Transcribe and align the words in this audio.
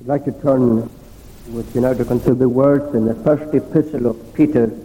I'd 0.00 0.08
like 0.08 0.24
to 0.24 0.32
turn 0.32 0.90
with 1.52 1.72
you 1.72 1.80
now 1.80 1.94
to 1.94 2.04
consider 2.04 2.34
the 2.34 2.48
words 2.48 2.94
in 2.96 3.04
the 3.04 3.14
first 3.14 3.54
epistle 3.54 4.08
of 4.08 4.34
Peter, 4.34 4.76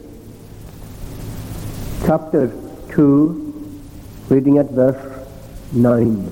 chapter 2.06 2.54
2, 2.92 3.82
reading 4.30 4.60
at 4.60 4.70
verse 4.70 5.28
9. 5.74 6.30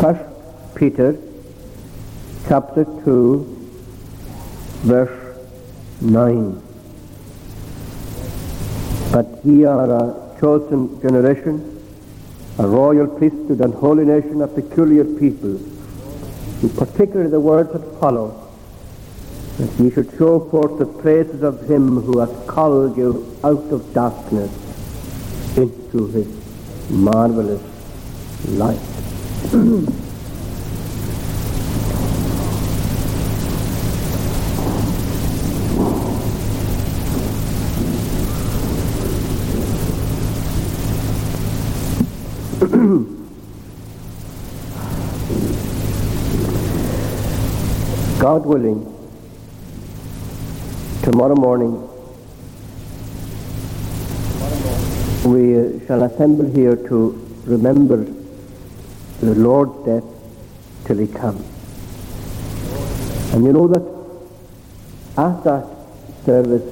First 0.00 0.74
Peter, 0.74 1.16
chapter 2.48 2.84
2, 3.04 3.70
verse 4.82 5.38
9. 6.00 6.62
But 9.12 9.26
ye 9.44 9.64
are 9.64 9.90
a 9.90 10.40
chosen 10.40 11.00
generation, 11.00 11.86
a 12.58 12.66
royal 12.66 13.06
priesthood 13.06 13.60
and 13.60 13.72
holy 13.74 14.04
nation, 14.04 14.42
a 14.42 14.48
peculiar 14.48 15.04
people 15.04 15.60
in 16.64 16.70
particular 16.70 17.28
the 17.28 17.38
words 17.38 17.70
that 17.74 17.84
follow, 18.00 18.26
that 19.58 19.70
ye 19.78 19.90
should 19.90 20.10
show 20.16 20.40
forth 20.48 20.78
the 20.78 20.86
praises 20.86 21.42
of 21.42 21.68
him 21.68 22.00
who 22.00 22.20
hath 22.20 22.46
called 22.46 22.96
you 22.96 23.38
out 23.44 23.66
of 23.70 23.92
darkness 23.92 24.50
into 25.58 26.06
his 26.06 26.26
marvelous 26.90 27.62
light. 28.48 28.80
God 48.24 48.46
willing, 48.46 48.80
tomorrow 51.02 51.34
morning 51.34 51.72
we 55.24 55.84
shall 55.86 56.04
assemble 56.04 56.50
here 56.50 56.74
to 56.74 56.98
remember 57.44 57.98
the 59.20 59.34
Lord's 59.34 59.76
death 59.84 60.04
till 60.86 60.96
he 60.96 61.06
comes. 61.06 61.44
And 63.34 63.44
you 63.44 63.52
know 63.52 63.68
that 63.68 63.84
at 65.18 65.44
that 65.44 65.66
service 66.24 66.64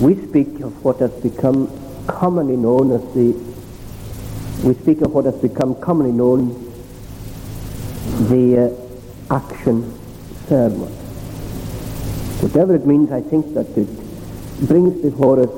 we 0.00 0.14
speak 0.28 0.60
of 0.60 0.82
what 0.82 0.98
has 1.00 1.12
become 1.20 1.68
commonly 2.06 2.56
known 2.56 2.90
as 2.92 3.02
the 3.12 3.34
we 4.66 4.72
speak 4.80 5.02
of 5.02 5.12
what 5.12 5.26
has 5.26 5.36
become 5.42 5.78
commonly 5.82 6.12
known 6.12 6.54
the 8.30 8.70
uh, 8.70 9.34
action 9.36 9.92
sermon. 10.48 10.92
Whatever 12.42 12.74
it 12.74 12.86
means, 12.86 13.10
I 13.12 13.20
think 13.20 13.54
that 13.54 13.66
it 13.76 13.88
brings 14.66 15.00
before 15.02 15.40
us 15.40 15.50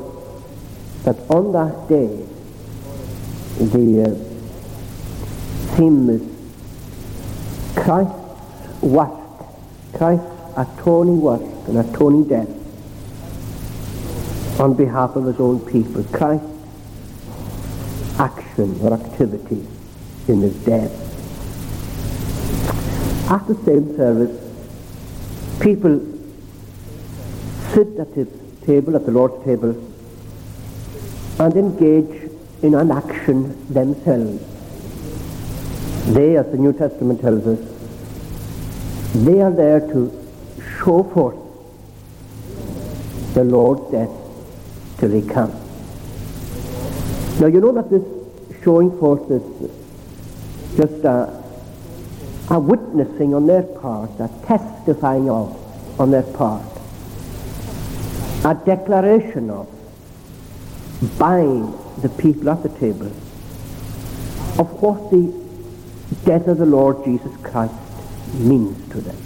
that 1.04 1.18
on 1.30 1.52
that 1.52 1.88
day 1.88 2.26
the 3.58 4.02
uh, 4.04 4.14
theme 5.76 6.10
is 6.10 6.22
Christ's 7.76 8.82
work, 8.82 9.12
Christ's 9.94 10.26
atoning 10.56 11.20
work 11.20 11.42
and 11.68 11.78
atoning 11.78 12.28
death 12.28 12.48
on 14.60 14.74
behalf 14.74 15.16
of 15.16 15.24
his 15.26 15.38
own 15.38 15.60
people, 15.60 16.02
Christ's 16.04 16.46
action 18.18 18.78
or 18.80 18.92
activity 18.94 19.66
in 20.26 20.40
his 20.40 20.54
death. 20.64 20.92
At 23.30 23.46
the 23.46 23.54
same 23.64 23.96
service, 23.96 24.47
people 25.68 25.96
sit 27.72 27.98
at 28.02 28.14
the 28.14 28.26
table, 28.64 28.96
at 28.96 29.04
the 29.04 29.12
Lord's 29.12 29.44
table, 29.44 29.72
and 31.38 31.56
engage 31.64 32.30
in 32.62 32.74
an 32.74 32.90
action 32.90 33.42
themselves. 33.72 34.42
They, 36.14 36.36
as 36.36 36.46
the 36.52 36.56
New 36.56 36.72
Testament 36.72 37.20
tells 37.20 37.46
us, 37.46 37.60
they 39.26 39.42
are 39.42 39.50
there 39.50 39.80
to 39.80 40.00
show 40.78 41.02
forth 41.14 41.36
the 43.34 43.44
Lord's 43.44 43.90
death 43.92 44.14
till 44.98 45.10
he 45.10 45.22
comes. 45.28 45.54
Now 47.40 47.46
you 47.46 47.60
know 47.60 47.72
that 47.72 47.90
this 47.90 48.06
showing 48.64 48.98
forth 48.98 49.30
is 49.30 49.44
just 50.76 51.04
a 51.04 51.38
a 52.50 52.58
witnessing 52.58 53.34
on 53.34 53.46
their 53.46 53.62
part, 53.62 54.10
a 54.20 54.30
testifying 54.46 55.28
of 55.28 55.54
on 55.98 56.10
their 56.12 56.22
part, 56.22 56.62
a 58.44 58.54
declaration 58.64 59.50
of 59.50 59.68
by 61.18 61.42
the 62.02 62.08
people 62.18 62.48
at 62.50 62.62
the 62.62 62.68
table 62.80 63.06
of 64.58 64.82
what 64.82 65.10
the 65.10 65.32
death 66.24 66.46
of 66.46 66.58
the 66.58 66.66
Lord 66.66 67.04
Jesus 67.04 67.36
Christ 67.42 67.74
means 68.34 68.76
to 68.92 69.00
them, 69.00 69.16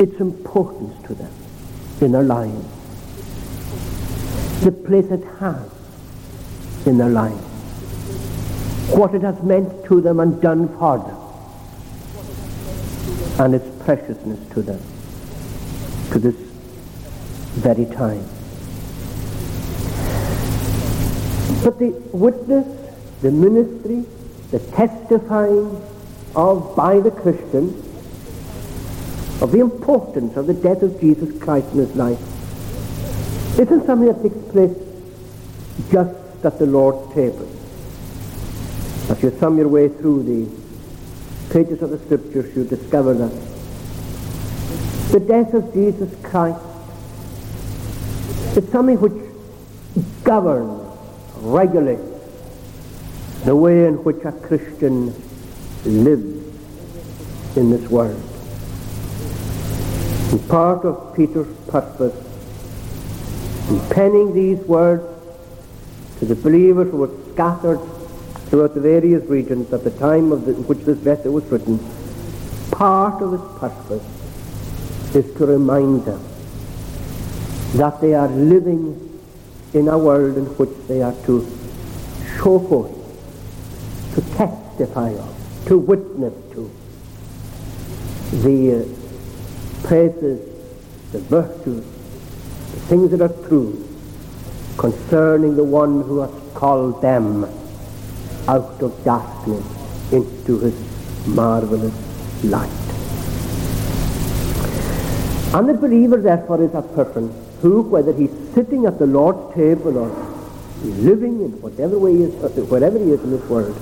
its 0.00 0.20
importance 0.20 0.94
to 1.06 1.14
them 1.14 1.32
in 2.00 2.12
their 2.12 2.22
lives, 2.22 2.66
the 4.62 4.72
place 4.72 5.06
it 5.10 5.24
has 5.38 5.70
in 6.86 6.98
their 6.98 7.08
lives, 7.08 7.42
what 8.94 9.14
it 9.14 9.22
has 9.22 9.40
meant 9.42 9.84
to 9.86 10.00
them 10.00 10.20
and 10.20 10.40
done 10.40 10.68
for 10.78 10.98
them. 10.98 11.16
And 13.38 13.54
its 13.54 13.84
preciousness 13.84 14.40
to 14.54 14.62
them 14.62 14.80
to 16.12 16.18
this 16.18 16.34
very 17.56 17.86
time. 17.86 18.24
But 21.64 21.78
the 21.78 21.90
witness, 22.12 22.66
the 23.22 23.30
ministry, 23.30 24.04
the 24.50 24.60
testifying 24.76 25.82
of 26.34 26.76
by 26.76 27.00
the 27.00 27.10
Christian 27.10 27.82
of 29.40 29.52
the 29.52 29.60
importance 29.60 30.36
of 30.36 30.46
the 30.46 30.54
death 30.54 30.82
of 30.82 31.00
Jesus 31.00 31.42
Christ 31.42 31.72
in 31.72 31.78
his 31.78 31.94
life 31.96 32.20
isn't 33.58 33.86
something 33.86 34.06
that 34.06 34.22
takes 34.22 34.52
place 34.52 34.76
just 35.90 36.44
at 36.44 36.58
the 36.58 36.66
Lord's 36.66 37.12
table. 37.14 37.48
As 39.10 39.22
you 39.22 39.30
thumb 39.30 39.58
your 39.58 39.68
way 39.68 39.88
through 39.88 40.22
the 40.22 41.52
pages 41.52 41.82
of 41.82 41.90
the 41.90 41.98
scriptures 41.98 42.54
you 42.56 42.64
discover 42.64 43.14
that 43.14 43.55
the 45.10 45.20
death 45.20 45.54
of 45.54 45.72
Jesus 45.72 46.12
Christ 46.22 46.60
is 48.56 48.68
something 48.70 49.00
which 49.00 49.12
governs, 50.24 50.82
regulates 51.36 52.02
the 53.44 53.54
way 53.54 53.86
in 53.86 54.02
which 54.02 54.24
a 54.24 54.32
Christian 54.32 55.14
lives 55.84 57.56
in 57.56 57.70
this 57.70 57.88
world. 57.88 58.20
And 60.32 60.48
part 60.48 60.84
of 60.84 61.14
Peter's 61.14 61.54
purpose 61.68 62.14
in 63.70 63.80
penning 63.90 64.34
these 64.34 64.58
words 64.66 65.04
to 66.18 66.24
the 66.24 66.34
believers 66.34 66.90
who 66.90 66.96
were 66.98 67.32
scattered 67.32 67.80
throughout 68.48 68.74
the 68.74 68.80
various 68.80 69.24
regions 69.28 69.72
at 69.72 69.84
the 69.84 69.90
time 69.92 70.32
of 70.32 70.46
the, 70.46 70.54
in 70.54 70.66
which 70.66 70.80
this 70.80 71.00
letter 71.04 71.30
was 71.30 71.44
written, 71.44 71.78
part 72.70 73.22
of 73.22 73.32
his 73.32 73.60
purpose 73.60 74.15
is 75.16 75.34
to 75.36 75.46
remind 75.46 76.04
them 76.04 76.22
that 77.74 78.00
they 78.00 78.14
are 78.14 78.28
living 78.28 79.02
in 79.72 79.88
a 79.88 79.98
world 79.98 80.36
in 80.36 80.44
which 80.58 80.88
they 80.88 81.02
are 81.02 81.14
to 81.24 81.40
show 82.36 82.58
forth, 82.58 82.92
to 84.14 84.20
testify 84.36 85.10
of, 85.10 85.64
to 85.66 85.78
witness 85.78 86.34
to 86.52 86.70
the 88.44 88.58
uh, 88.80 89.86
praises, 89.86 90.40
the 91.12 91.18
virtues, 91.20 91.84
the 92.72 92.80
things 92.88 93.10
that 93.10 93.20
are 93.20 93.48
true 93.48 93.82
concerning 94.76 95.56
the 95.56 95.64
one 95.64 96.02
who 96.02 96.20
has 96.20 96.54
called 96.54 97.00
them 97.00 97.44
out 98.48 98.82
of 98.82 99.04
darkness 99.04 99.64
into 100.12 100.58
his 100.60 101.26
marvelous 101.26 101.94
light. 102.44 102.95
And 105.56 105.70
the 105.70 105.72
believer, 105.72 106.18
therefore, 106.18 106.62
is 106.62 106.74
a 106.74 106.82
person 106.82 107.32
who, 107.62 107.80
whether 107.80 108.12
he's 108.12 108.30
sitting 108.52 108.84
at 108.84 108.98
the 108.98 109.06
Lord's 109.06 109.54
table 109.54 109.96
or 109.96 110.08
living 110.82 111.40
in 111.40 111.62
whatever 111.62 111.98
way 111.98 112.12
he 112.14 112.22
is, 112.24 112.44
uh, 112.44 112.48
wherever 112.66 112.98
he 112.98 113.12
is 113.12 113.22
in 113.22 113.30
this 113.30 113.48
world, 113.48 113.74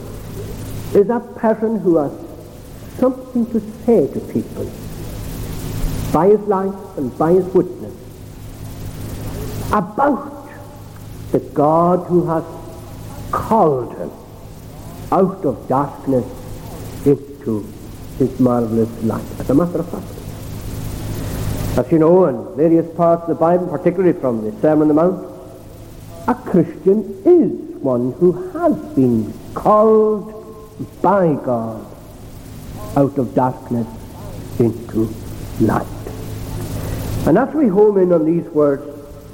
is 0.94 1.10
a 1.10 1.18
person 1.34 1.80
who 1.80 1.96
has 1.96 2.12
something 3.00 3.44
to 3.50 3.58
say 3.84 4.06
to 4.06 4.20
people 4.32 4.70
by 6.12 6.28
his 6.28 6.40
life 6.42 6.96
and 6.96 7.18
by 7.18 7.32
his 7.32 7.44
witness 7.46 7.92
about 9.72 10.48
the 11.32 11.40
God 11.40 12.06
who 12.06 12.24
has 12.28 12.44
called 13.32 13.98
him 13.98 14.12
out 15.10 15.44
of 15.44 15.66
darkness 15.66 16.24
into 17.04 17.66
his 18.18 18.38
marvelous 18.38 19.02
light. 19.02 19.26
As 19.40 19.50
a 19.50 19.54
matter 19.54 19.80
of 19.80 19.90
fact, 19.90 20.13
as 21.76 21.90
you 21.90 21.98
know, 21.98 22.26
in 22.26 22.56
various 22.56 22.86
parts 22.94 23.22
of 23.22 23.28
the 23.30 23.34
Bible, 23.34 23.66
particularly 23.66 24.18
from 24.18 24.44
the 24.44 24.52
Sermon 24.60 24.82
on 24.82 24.88
the 24.88 24.94
Mount, 24.94 25.34
a 26.28 26.34
Christian 26.34 27.20
is 27.24 27.50
one 27.82 28.12
who 28.12 28.48
has 28.52 28.76
been 28.94 29.32
called 29.54 30.30
by 31.02 31.34
God 31.34 31.84
out 32.96 33.18
of 33.18 33.34
darkness 33.34 33.88
into 34.60 35.12
light. 35.60 35.86
And 37.26 37.36
as 37.36 37.52
we 37.54 37.66
home 37.66 37.98
in 37.98 38.12
on 38.12 38.24
these 38.24 38.44
words, 38.52 38.84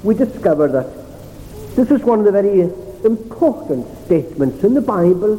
we 0.03 0.15
discover 0.15 0.67
that 0.69 1.75
this 1.75 1.91
is 1.91 2.01
one 2.01 2.19
of 2.19 2.25
the 2.25 2.31
very 2.31 2.61
important 3.05 3.85
statements 4.05 4.63
in 4.63 4.73
the 4.73 4.81
Bible 4.81 5.33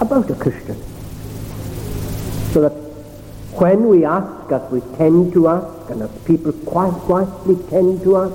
about 0.00 0.28
a 0.28 0.34
Christian. 0.34 0.76
So 2.52 2.60
that 2.62 2.83
when 3.58 3.88
we 3.88 4.04
ask, 4.04 4.50
as 4.50 4.70
we 4.70 4.80
tend 4.96 5.32
to 5.32 5.48
ask, 5.48 5.90
and 5.90 6.02
as 6.02 6.10
people 6.24 6.52
quite 6.52 6.92
quietly 6.92 7.56
tend 7.70 8.02
to 8.02 8.16
ask, 8.16 8.34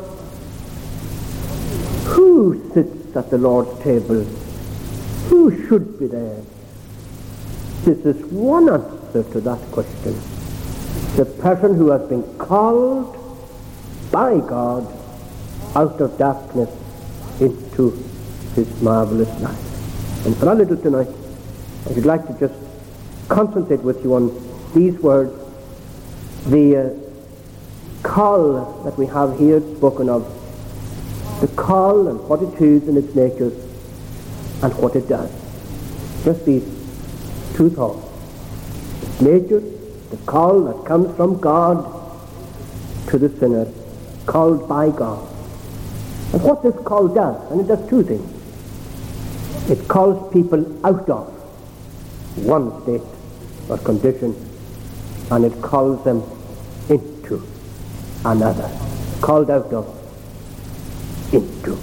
who 2.06 2.72
sits 2.74 3.16
at 3.16 3.30
the 3.30 3.38
Lord's 3.38 3.82
table? 3.84 4.24
Who 5.30 5.68
should 5.68 6.00
be 6.00 6.08
there? 6.08 6.42
This 7.84 8.06
is 8.06 8.26
one 8.28 8.70
answer 8.70 9.24
to 9.24 9.42
that 9.42 9.60
question. 9.72 10.20
The 11.16 11.26
person 11.26 11.76
who 11.76 11.90
has 11.92 12.08
been 12.08 12.24
called 12.38 13.16
by 14.12 14.40
God 14.40 14.88
out 15.76 16.00
of 16.02 16.18
darkness 16.18 16.70
into 17.40 17.92
his 18.56 18.82
marvelous 18.82 19.30
light. 19.42 20.26
And 20.26 20.36
for 20.38 20.50
a 20.50 20.56
little 20.56 20.78
tonight, 20.78 21.08
I 21.88 21.94
would 21.94 22.06
like 22.06 22.26
to 22.28 22.34
just 22.40 22.60
concentrate 23.28 23.82
with 23.82 24.04
you 24.04 24.16
on 24.16 24.49
these 24.74 24.98
words, 25.00 25.34
the 26.48 26.78
uh, 26.78 28.04
call 28.04 28.84
that 28.84 28.98
we 28.98 29.06
have 29.08 29.38
here 29.40 29.62
spoken 29.78 30.10
of, 30.10 30.24
the 31.42 31.48
call 31.50 32.08
and 32.08 32.20
what 32.28 32.42
it 32.42 32.62
is 32.62 32.88
in 32.88 32.98
its 32.98 33.16
nature 33.16 33.52
and 34.62 34.74
what 34.78 34.96
it 34.96 35.08
does. 35.08 35.32
Just 36.24 36.46
these 36.46 36.64
two 37.56 37.70
thoughts. 37.70 38.06
Its 39.04 39.22
nature, 39.22 39.60
the 40.12 40.18
call 40.26 40.64
that 40.66 40.86
comes 40.86 41.16
from 41.16 41.40
God 41.40 41.86
to 43.08 43.18
the 43.18 43.30
sinner, 43.40 43.68
called 44.26 44.68
by 44.68 44.90
God. 44.90 45.28
And 46.34 46.44
what 46.44 46.62
this 46.62 46.76
call 46.86 47.08
does, 47.08 47.52
and 47.52 47.62
it 47.62 47.68
does 47.68 47.90
two 47.90 48.04
things. 48.04 48.36
It 49.70 49.88
calls 49.88 50.32
people 50.34 50.86
out 50.86 51.10
of 51.10 51.28
one 52.46 52.82
state 52.84 53.02
or 53.70 53.78
condition, 53.78 54.34
and 55.32 55.46
it 55.46 55.62
calls 55.62 56.04
them 56.04 56.24
into 56.90 57.44
another. 58.26 58.70
Called 59.22 59.50
out 59.50 59.72
of, 59.74 59.86
into. 61.34 61.74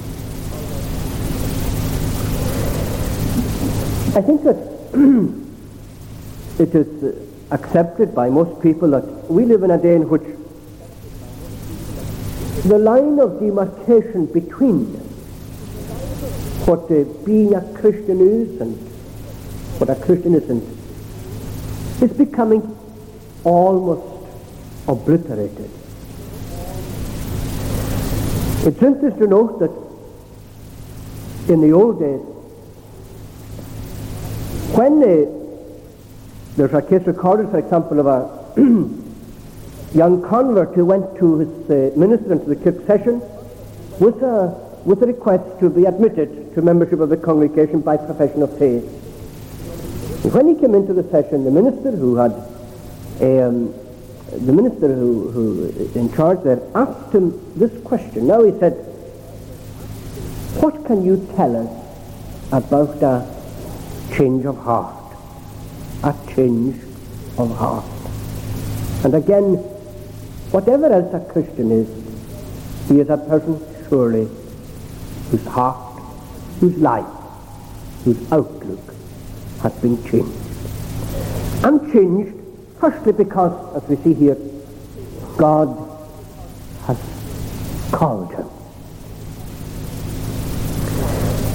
I 4.16 4.22
think 4.22 4.42
that 4.44 4.56
it 6.58 6.74
is 6.74 7.26
accepted 7.50 8.14
by 8.14 8.30
most 8.30 8.60
people 8.62 8.90
that 8.90 9.04
we 9.30 9.44
live 9.44 9.62
in 9.62 9.70
a 9.70 9.78
day 9.78 9.94
in 9.94 10.08
which 10.08 10.22
the 12.64 12.78
line 12.78 13.20
of 13.20 13.38
demarcation 13.38 14.26
between 14.26 14.86
what 16.66 16.90
uh, 16.90 17.04
being 17.24 17.54
a 17.54 17.60
Christian 17.74 18.20
is 18.20 18.60
and 18.60 18.76
what 19.78 19.90
a 19.90 19.94
Christian 19.94 20.34
isn't 20.34 20.64
is 22.02 22.12
becoming 22.16 22.75
almost 23.46 24.02
obliterated. 24.88 25.70
It's 28.66 28.82
interesting 28.82 29.20
to 29.20 29.26
note 29.28 29.60
that 29.60 29.70
in 31.52 31.60
the 31.60 31.70
old 31.72 32.00
days, 32.00 32.20
when 34.74 35.00
uh, 35.00 35.06
there's 36.56 36.74
a 36.74 36.82
case 36.82 37.06
recorded, 37.06 37.50
for 37.50 37.58
example, 37.58 38.00
of 38.00 38.06
a 38.06 38.56
young 39.96 40.22
convert 40.28 40.74
who 40.74 40.84
went 40.84 41.16
to 41.18 41.38
his 41.38 41.70
uh, 41.70 41.96
minister 41.96 42.32
into 42.32 42.46
the 42.46 42.56
Kirk 42.56 42.84
session 42.84 43.20
with 44.00 44.20
a, 44.22 44.48
with 44.84 45.02
a 45.04 45.06
request 45.06 45.60
to 45.60 45.70
be 45.70 45.84
admitted 45.84 46.52
to 46.54 46.62
membership 46.62 46.98
of 46.98 47.10
the 47.10 47.16
congregation 47.16 47.80
by 47.80 47.96
profession 47.96 48.42
of 48.42 48.58
faith. 48.58 48.82
And 50.24 50.34
when 50.34 50.48
he 50.48 50.60
came 50.60 50.74
into 50.74 50.92
the 50.92 51.08
session, 51.10 51.44
the 51.44 51.52
minister 51.52 51.92
who 51.92 52.16
had 52.16 52.55
um, 53.20 53.74
the 54.30 54.52
minister 54.52 54.94
who, 54.94 55.30
who 55.30 55.90
in 55.94 56.12
charge 56.14 56.42
there 56.42 56.60
asked 56.74 57.14
him 57.14 57.52
this 57.58 57.72
question. 57.82 58.26
Now 58.26 58.42
he 58.44 58.52
said, 58.58 58.72
what 60.60 60.84
can 60.86 61.04
you 61.04 61.26
tell 61.36 61.56
us 61.56 61.70
about 62.52 63.02
a 63.02 63.26
change 64.16 64.44
of 64.44 64.56
heart? 64.58 65.16
A 66.02 66.14
change 66.34 66.76
of 67.38 67.56
heart. 67.56 67.84
And 69.04 69.14
again, 69.14 69.56
Whatever 70.52 70.86
else 70.86 71.12
a 71.12 71.20
Christian 71.32 71.72
is, 71.72 71.88
he 72.88 73.00
is 73.00 73.10
a 73.10 73.16
person 73.16 73.60
surely 73.88 74.28
whose 75.30 75.44
heart, 75.46 76.00
whose 76.60 76.78
life, 76.78 77.04
whose 78.04 78.32
outlook 78.32 78.94
has 79.60 79.72
been 79.82 80.00
changed. 80.04 80.32
And 81.64 81.92
changed 81.92 82.35
firstly 82.78 83.12
because, 83.12 83.82
as 83.82 83.88
we 83.88 83.96
see 83.96 84.14
here, 84.14 84.36
God 85.36 85.68
has 86.86 86.98
called 87.92 88.32
him. 88.32 88.48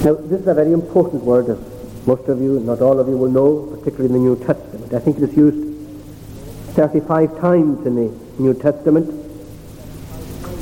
Now, 0.04 0.16
this 0.16 0.42
is 0.42 0.48
a 0.48 0.54
very 0.54 0.74
important 0.74 1.24
word, 1.24 1.50
as 1.50 1.60
most 2.08 2.28
of 2.28 2.42
you, 2.42 2.60
not 2.60 2.82
all 2.82 3.00
of 3.00 3.08
you, 3.08 3.18
will 3.18 3.30
know, 3.30 3.78
particularly 3.78 4.06
in 4.06 4.14
the 4.14 4.20
New 4.20 4.36
Testament. 4.36 4.94
I 4.94 5.00
think 5.00 5.18
it 5.18 5.24
is 5.24 5.38
used 5.38 5.72
35 6.76 7.40
times 7.40 7.86
in 7.86 7.96
the 7.96 8.12
New 8.40 8.54
Testament 8.54 9.10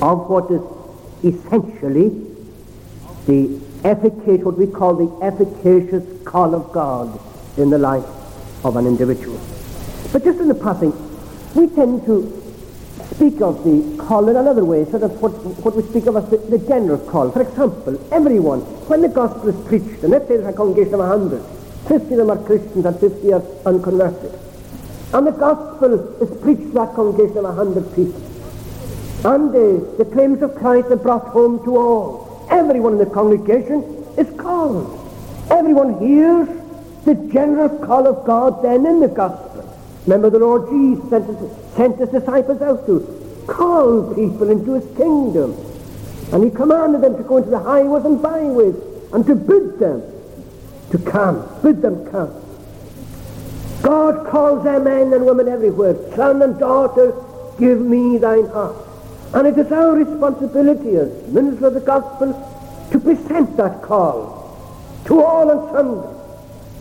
of 0.02 0.30
what 0.30 0.50
is 0.52 0.62
essentially 1.24 2.10
the 3.28 3.62
efficacious, 3.84 4.44
what 4.44 4.58
we 4.58 4.68
call 4.68 4.96
the 4.96 5.26
efficacious 5.26 6.04
call 6.26 6.56
of 6.56 6.72
God 6.72 7.20
in 7.58 7.70
the 7.70 7.78
life 7.78 8.06
of 8.66 8.76
an 8.76 8.88
individual. 8.88 9.40
But 10.12 10.24
just 10.24 10.40
in 10.40 10.48
the 10.48 10.56
passing, 10.56 10.94
we 11.56 11.68
tend 11.68 12.06
to 12.06 12.36
speak 13.16 13.42
of 13.42 13.64
the 13.64 13.98
call 13.98 14.28
in 14.30 14.36
another 14.36 14.64
way, 14.66 14.86
sort 14.86 15.04
of 15.04 15.22
what, 15.22 15.32
what 15.64 15.76
we 15.76 15.84
speak 15.84 16.06
of 16.08 16.16
as 16.16 16.30
the, 16.30 16.38
the 16.38 16.60
general 16.60 16.98
call. 16.98 17.32
For 17.32 17.42
example, 17.42 18.00
everyone, 18.12 18.62
when 18.88 19.02
the 19.02 19.10
gospel 19.10 19.50
is 19.50 19.68
preached, 19.68 20.04
and 20.04 20.12
let's 20.12 20.28
say 20.28 20.38
there's 20.38 20.54
a 20.54 20.58
congregation 20.58 20.96
of 20.96 21.00
100, 21.02 21.42
50 21.88 22.14
of 22.14 22.18
them 22.18 22.30
are 22.30 22.44
Christians 22.44 22.86
and 22.86 23.00
50 23.00 23.34
are 23.34 23.44
unconverted. 23.66 24.40
And 25.14 25.26
the 25.26 25.32
gospel 25.32 26.22
is 26.22 26.42
preached 26.42 26.62
to 26.62 26.72
that 26.74 26.94
congregation 26.94 27.38
of 27.40 27.46
a 27.46 27.54
hundred 27.54 27.94
people. 27.96 28.22
And 29.26 29.50
uh, 29.50 29.98
the 29.98 30.08
claims 30.14 30.42
of 30.42 30.56
Christ 30.56 30.92
are 30.92 30.96
brought 30.96 31.28
home 31.28 31.64
to 31.66 31.78
all. 31.78 32.48
Everyone 32.52 32.94
in 32.94 33.00
the 33.00 33.06
congregation 33.08 33.84
is 34.18 34.30
called. 34.40 34.96
Everyone 35.50 36.00
hears 36.00 36.48
the 37.06 37.16
general 37.34 37.70
call 37.86 38.08
of 38.08 38.26
God 38.26 38.64
then 38.64 38.86
in 38.86 39.00
the 39.00 39.08
gospel. 39.08 39.49
Remember 40.10 40.32
the 40.32 40.40
Lord 40.40 40.70
Jesus 40.72 41.08
sent 41.12 41.28
his, 41.28 41.76
sent 41.76 42.00
his 42.00 42.10
disciples 42.10 42.60
out 42.64 42.88
to 42.88 43.46
call 43.46 44.12
people 44.16 44.50
into 44.50 44.74
his 44.74 44.98
kingdom. 44.98 45.54
And 46.34 46.44
he 46.44 46.50
commanded 46.50 47.02
them 47.02 47.16
to 47.18 47.22
go 47.22 47.38
into 47.38 47.52
the 47.52 47.60
highways 47.60 48.06
and 48.06 48.20
byways 48.20 48.74
and 49.14 49.24
to 49.28 49.36
bid 49.36 49.78
them 49.78 50.02
to 50.90 50.98
come, 50.98 51.48
bid 51.62 51.84
them 51.84 52.10
come. 52.10 52.34
God 53.84 54.26
calls 54.26 54.64
them 54.64 54.86
men 54.86 55.14
and 55.14 55.28
women 55.28 55.48
everywhere. 55.48 55.94
Son 56.16 56.42
and 56.42 56.58
daughter, 56.58 57.14
give 57.60 57.80
me 57.80 58.18
thine 58.18 58.48
heart. 58.48 58.78
And 59.36 59.46
it 59.46 59.60
is 59.60 59.72
our 59.72 59.92
responsibility 59.92 60.96
as 60.96 61.28
ministers 61.28 61.62
of 61.62 61.74
the 61.76 61.82
gospel 61.82 62.34
to 62.92 63.00
present 63.00 63.56
that 63.58 63.84
call 63.84 64.58
to 65.06 65.22
all 65.22 65.52
and 65.52 65.72
sundry, 65.72 66.10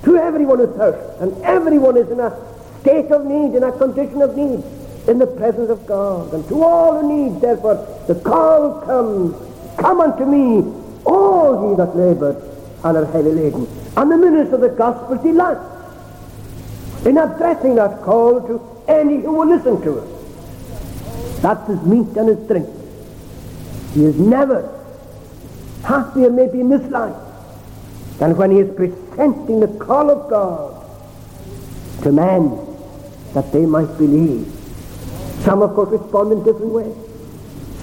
to 0.04 0.16
everyone 0.16 0.60
who 0.60 0.66
thirsts. 0.78 1.20
And 1.20 1.44
everyone 1.44 1.98
is 1.98 2.10
in 2.10 2.20
a 2.20 2.48
state 2.88 3.10
of 3.10 3.26
need, 3.26 3.54
in 3.54 3.62
a 3.62 3.72
condition 3.72 4.22
of 4.22 4.34
need, 4.34 4.64
in 5.08 5.18
the 5.18 5.26
presence 5.26 5.68
of 5.68 5.86
God. 5.86 6.32
And 6.32 6.46
to 6.48 6.62
all 6.62 7.00
who 7.00 7.08
need, 7.08 7.40
therefore, 7.40 7.76
the 8.06 8.14
call 8.14 8.80
comes, 8.80 9.36
come 9.78 10.00
unto 10.00 10.24
me, 10.24 10.64
all 11.04 11.70
ye 11.70 11.76
that 11.76 11.94
labour 11.94 12.32
and 12.84 12.96
are 12.96 13.04
heavy 13.06 13.30
laden. 13.30 13.66
And 13.96 14.10
the 14.10 14.16
minister 14.16 14.54
of 14.54 14.62
the 14.62 14.70
gospel 14.70 15.16
delights 15.16 15.60
in 17.04 17.18
addressing 17.18 17.74
that 17.74 18.02
call 18.02 18.40
to 18.46 18.82
any 18.88 19.16
who 19.16 19.32
will 19.32 19.48
listen 19.48 19.80
to 19.82 19.98
it. 19.98 21.42
That's 21.42 21.68
his 21.68 21.82
meat 21.82 22.16
and 22.16 22.28
his 22.28 22.38
drink. 22.48 22.68
He 23.92 24.04
is 24.04 24.18
never 24.18 24.74
happier 25.84 26.30
maybe 26.30 26.60
in 26.60 26.70
this 26.70 26.90
life 26.90 27.16
than 28.18 28.36
when 28.36 28.50
he 28.50 28.60
is 28.60 28.74
presenting 28.74 29.60
the 29.60 29.68
call 29.78 30.10
of 30.10 30.30
God 30.30 30.84
to 32.02 32.12
men 32.12 32.67
that 33.38 33.52
they 33.52 33.64
might 33.64 33.96
believe. 33.98 34.46
Some, 35.44 35.62
of 35.62 35.72
course, 35.74 35.90
respond 35.90 36.32
in 36.32 36.42
different 36.42 36.72
ways. 36.72 36.96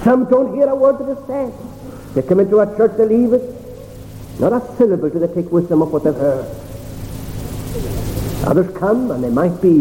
Some 0.03 0.25
don't 0.25 0.53
hear 0.53 0.67
a 0.67 0.75
word 0.75 1.00
that 1.00 1.09
is 1.17 1.25
said. 1.27 1.53
They 2.13 2.21
come 2.27 2.41
into 2.41 2.59
a 2.59 2.65
church, 2.75 2.97
they 2.97 3.05
leave 3.05 3.31
it. 3.31 3.41
Not 4.38 4.51
a 4.51 4.59
syllable 4.75 5.09
do 5.09 5.19
they 5.19 5.33
take 5.33 5.50
with 5.53 5.69
them 5.69 5.81
of 5.81 5.93
what 5.93 6.03
they've 6.03 6.13
heard. 6.13 6.45
Others 8.45 8.77
come 8.77 9.12
and 9.12 9.24
they 9.24 9.29
might 9.29 9.62
be 9.62 9.77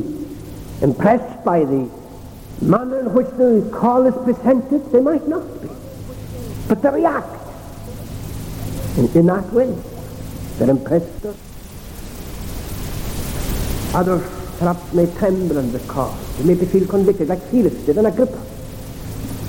impressed 0.81 1.45
by 1.45 1.64
the 1.64 1.90
manner 2.62 3.00
in 3.00 3.12
which 3.12 3.26
the 3.31 3.69
call 3.75 4.07
is 4.07 4.14
presented. 4.23 4.93
They 4.93 5.00
might 5.00 5.26
not 5.26 5.43
be. 5.61 5.69
But 6.69 6.83
they 6.83 6.90
react 6.90 7.35
in, 8.97 9.09
in 9.16 9.26
that 9.26 9.52
way. 9.52 9.75
They're 10.59 10.71
impressed. 10.71 11.26
Others 13.93 14.44
perhaps 14.59 14.93
may 14.93 15.07
tremble 15.17 15.59
under 15.59 15.79
the 15.79 15.87
call. 15.87 16.17
They 16.39 16.45
may 16.45 16.55
be 16.55 16.67
feel 16.67 16.87
convicted, 16.87 17.29
like 17.29 17.43
Felix 17.51 17.75
did 17.77 17.99
and 17.99 18.07
Agrippa. 18.07 18.41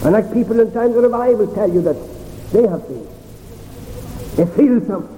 And 0.03 0.13
like 0.13 0.31
people 0.33 0.59
in 0.59 0.71
times 0.71 0.95
of 0.95 1.03
revival 1.03 1.47
tell 1.47 1.71
you 1.71 1.81
that 1.81 1.97
they 2.51 2.67
have 2.67 2.87
been. 2.87 3.07
They 4.35 4.45
feel 4.55 4.85
something. 4.85 5.11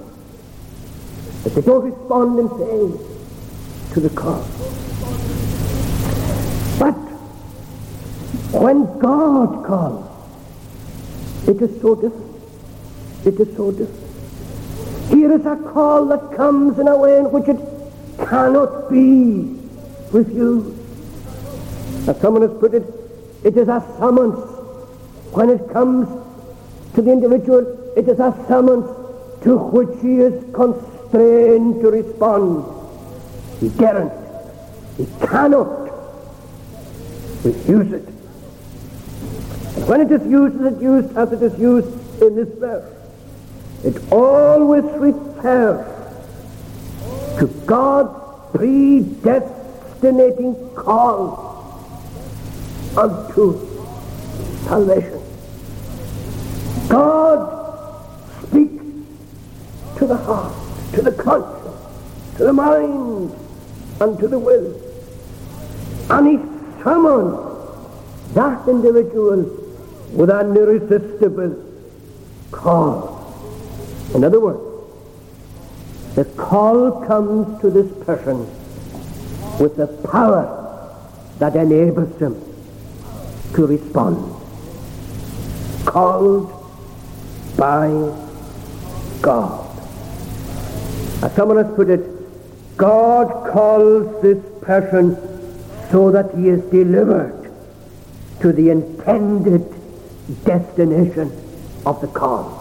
But 1.42 1.54
they 1.54 1.60
don't 1.62 1.84
respond 1.84 2.38
in 2.38 2.48
faith 2.48 3.92
to 3.94 4.00
the 4.00 4.10
call. 4.10 4.42
But 6.78 6.94
when 8.60 8.98
God 8.98 9.66
calls, 9.66 10.06
it 11.48 11.60
is 11.60 11.80
so 11.80 11.94
different. 11.94 12.34
It 13.24 13.40
is 13.40 13.56
so 13.56 13.72
different. 13.72 14.08
Here 15.10 15.32
is 15.32 15.44
a 15.46 15.56
call 15.56 16.06
that 16.06 16.36
comes 16.36 16.78
in 16.78 16.88
a 16.88 16.96
way 16.96 17.18
in 17.18 17.30
which 17.32 17.48
it 17.48 17.58
cannot 18.28 18.90
be 18.90 19.57
refused. 20.12 20.78
As 22.08 22.20
someone 22.20 22.42
has 22.42 22.58
put 22.58 22.74
it, 22.74 22.84
it 23.44 23.56
is 23.56 23.68
a 23.68 23.84
summons. 23.98 24.38
When 25.32 25.50
it 25.50 25.70
comes 25.72 26.08
to 26.94 27.02
the 27.02 27.12
individual, 27.12 27.92
it 27.96 28.08
is 28.08 28.18
a 28.18 28.32
summons 28.48 28.86
to 29.42 29.56
which 29.56 30.00
he 30.02 30.20
is 30.20 30.44
constrained 30.54 31.80
to 31.82 31.90
respond. 31.90 32.64
He 33.60 33.68
daren't. 33.70 34.12
He 34.96 35.06
cannot 35.26 35.90
refuse 37.44 37.92
it. 37.92 38.04
And 39.76 39.88
when 39.88 40.00
it 40.00 40.10
is 40.10 40.26
used 40.26 40.60
it 40.60 40.82
used 40.82 41.16
as 41.16 41.32
it 41.32 41.42
is 41.42 41.58
used 41.58 42.22
in 42.22 42.34
this 42.34 42.48
verse, 42.58 42.84
it 43.84 44.12
always 44.12 44.84
refers 44.98 45.86
to 47.38 47.46
God's 47.66 48.18
predestinating 50.00 50.54
call 50.74 51.84
unto 52.96 53.58
salvation. 54.64 55.20
God 56.88 58.46
speaks 58.46 58.84
to 59.98 60.06
the 60.06 60.16
heart, 60.16 60.54
to 60.94 61.02
the 61.02 61.12
conscience, 61.12 62.36
to 62.36 62.44
the 62.44 62.52
mind, 62.52 63.32
and 64.00 64.18
to 64.18 64.28
the 64.28 64.38
will. 64.38 64.80
And 66.10 66.26
he 66.28 66.82
summons 66.82 68.34
that 68.34 68.68
individual 68.68 69.42
with 70.12 70.30
an 70.30 70.56
irresistible 70.56 71.64
call. 72.50 73.18
In 74.14 74.24
other 74.24 74.40
words, 74.40 74.64
the 76.14 76.24
call 76.24 77.04
comes 77.06 77.60
to 77.60 77.70
this 77.70 77.92
person 78.04 78.48
with 79.58 79.76
the 79.76 79.86
power 80.08 80.54
that 81.38 81.56
enables 81.56 82.16
him 82.20 82.34
to 83.54 83.66
respond. 83.66 84.34
Called 85.84 86.52
by 87.56 87.88
God. 89.20 89.64
As 91.22 91.34
someone 91.34 91.56
has 91.56 91.74
put 91.74 91.90
it, 91.90 92.76
God 92.76 93.52
calls 93.52 94.22
this 94.22 94.38
person 94.62 95.16
so 95.90 96.10
that 96.12 96.32
he 96.36 96.48
is 96.48 96.60
delivered 96.70 97.50
to 98.40 98.52
the 98.52 98.70
intended 98.70 99.66
destination 100.44 101.32
of 101.84 102.00
the 102.00 102.06
call. 102.06 102.56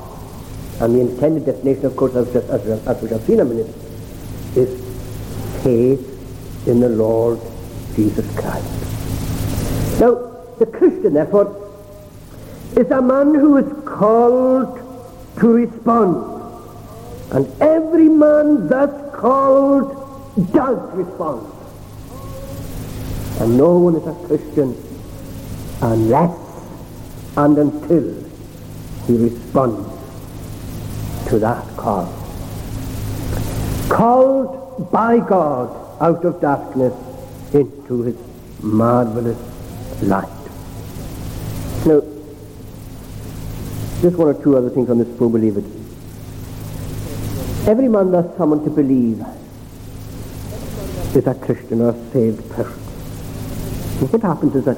And 0.80 0.96
the 0.96 1.02
intended 1.02 1.46
destination, 1.46 1.86
of 1.86 1.96
course, 1.96 2.16
as, 2.16 2.36
as, 2.36 2.88
as 2.88 3.02
we 3.02 3.10
shall 3.10 3.20
see 3.20 3.34
in 3.34 3.42
a 3.42 3.46
minute, 3.46 3.68
is 4.56 4.70
faith 5.64 6.17
in 6.68 6.82
the 6.82 6.90
Lord 6.90 7.40
Jesus 7.96 8.26
Christ. 8.36 8.66
Now, 10.02 10.16
the 10.60 10.66
Christian, 10.66 11.14
therefore, 11.14 11.64
is 12.76 12.92
a 12.92 13.02
man 13.02 13.34
who 13.34 13.58
is 13.58 13.86
called 13.86 14.78
to 15.40 15.48
respond. 15.48 16.34
And 17.32 17.62
every 17.62 18.10
man 18.10 18.68
thus 18.68 19.16
called 19.16 19.94
does 20.52 20.94
respond. 20.94 21.54
And 23.40 23.58
no 23.58 23.78
one 23.78 23.96
is 23.96 24.06
a 24.06 24.28
Christian 24.28 24.76
unless 25.82 26.36
and 27.38 27.58
until 27.58 28.24
he 29.06 29.16
responds 29.16 29.88
to 31.30 31.40
that 31.40 31.66
call. 31.78 32.06
Called 33.90 34.92
by 34.92 35.20
God 35.20 35.87
out 36.00 36.24
of 36.26 36.40
darkness 36.40 36.94
into 37.54 38.04
his 38.04 38.16
marvelous 38.62 39.38
light. 40.04 40.28
Now, 41.86 42.02
just 44.02 44.16
one 44.18 44.28
or 44.28 44.44
two 44.44 44.58
other 44.58 44.70
things 44.70 44.90
on 44.90 45.00
this 45.00 45.20
leave 45.20 45.58
it. 45.58 45.66
Every 47.68 47.88
man 47.88 48.12
that's 48.12 48.38
summoned 48.38 48.64
to 48.66 48.70
believe 48.70 49.24
is 51.16 51.26
a 51.26 51.34
Christian 51.34 51.82
or 51.82 51.90
a 51.90 52.12
saved 52.12 52.50
person. 52.52 52.80
And 54.00 54.14
what 54.14 54.22
happens 54.22 54.56
is 54.56 54.66
that 54.66 54.78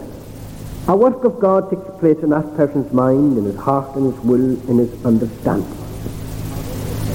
a 0.88 0.95
work 0.95 1.23
of 1.23 1.39
God 1.39 1.69
takes 1.69 1.83
place 1.99 2.17
in 2.23 2.29
that 2.29 2.55
person's 2.55 2.91
mind, 2.93 3.38
in 3.38 3.43
his 3.43 3.57
heart, 3.57 3.95
in 3.97 4.05
his 4.05 4.19
will, 4.21 4.69
in 4.69 4.77
his 4.77 5.05
understanding. 5.05 5.69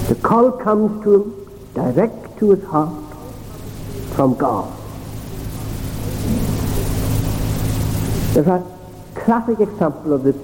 The 0.08 0.14
call 0.16 0.52
comes 0.52 1.02
to 1.04 1.14
him 1.14 1.72
direct 1.74 2.38
to 2.38 2.50
his 2.50 2.62
heart 2.64 3.03
from 4.14 4.34
God. 4.36 4.72
There's 8.34 8.46
a 8.46 8.64
classic 9.14 9.60
example 9.60 10.12
of 10.12 10.22
this 10.22 10.36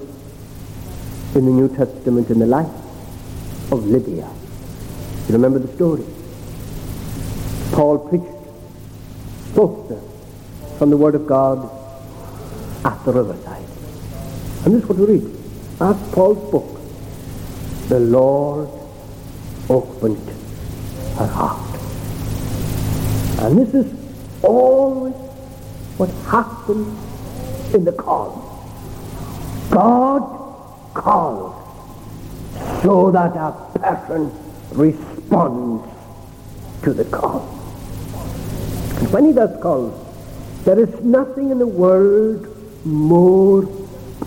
in 1.37 1.45
the 1.45 1.53
New 1.53 1.69
Testament 1.69 2.31
in 2.31 2.41
the 2.41 2.47
life 2.47 2.67
of 3.73 3.87
Lydia. 3.87 4.29
You 5.29 5.33
remember 5.35 5.61
the 5.61 5.73
story? 5.75 6.05
Paul 7.73 7.99
preached, 8.09 8.27
spoke 9.53 9.89
from 10.79 10.91
the 10.91 10.97
Word 10.97 11.15
of 11.15 11.27
God 11.27 11.71
at 12.85 13.05
the 13.05 13.13
riverside. 13.13 13.67
And 14.65 14.75
this 14.75 14.83
is 14.83 14.89
what 14.89 14.99
we 14.99 15.07
read. 15.07 15.37
As 15.81 15.97
Paul 16.13 16.35
spoke, 16.49 17.89
the 17.89 18.01
Lord 18.01 18.69
opened 19.69 20.29
her 21.17 21.27
heart. 21.27 21.70
And 23.41 23.59
this 23.59 23.73
is 23.73 23.91
always 24.43 25.15
what 25.97 26.11
happens 26.29 27.75
in 27.75 27.87
the 27.87 27.93
call. 27.93 28.47
God 29.71 30.93
calls 30.93 31.57
so 32.83 33.11
that 33.11 33.35
a 33.37 33.79
person 33.79 34.31
responds 34.73 35.89
to 36.83 36.93
the 36.93 37.05
call. 37.05 37.49
And 38.99 39.11
when 39.11 39.25
he 39.25 39.33
does 39.33 39.59
call, 39.63 39.89
there 40.65 40.79
is 40.79 41.01
nothing 41.01 41.49
in 41.49 41.59
the 41.59 41.67
world 41.67 42.47
more 42.85 43.63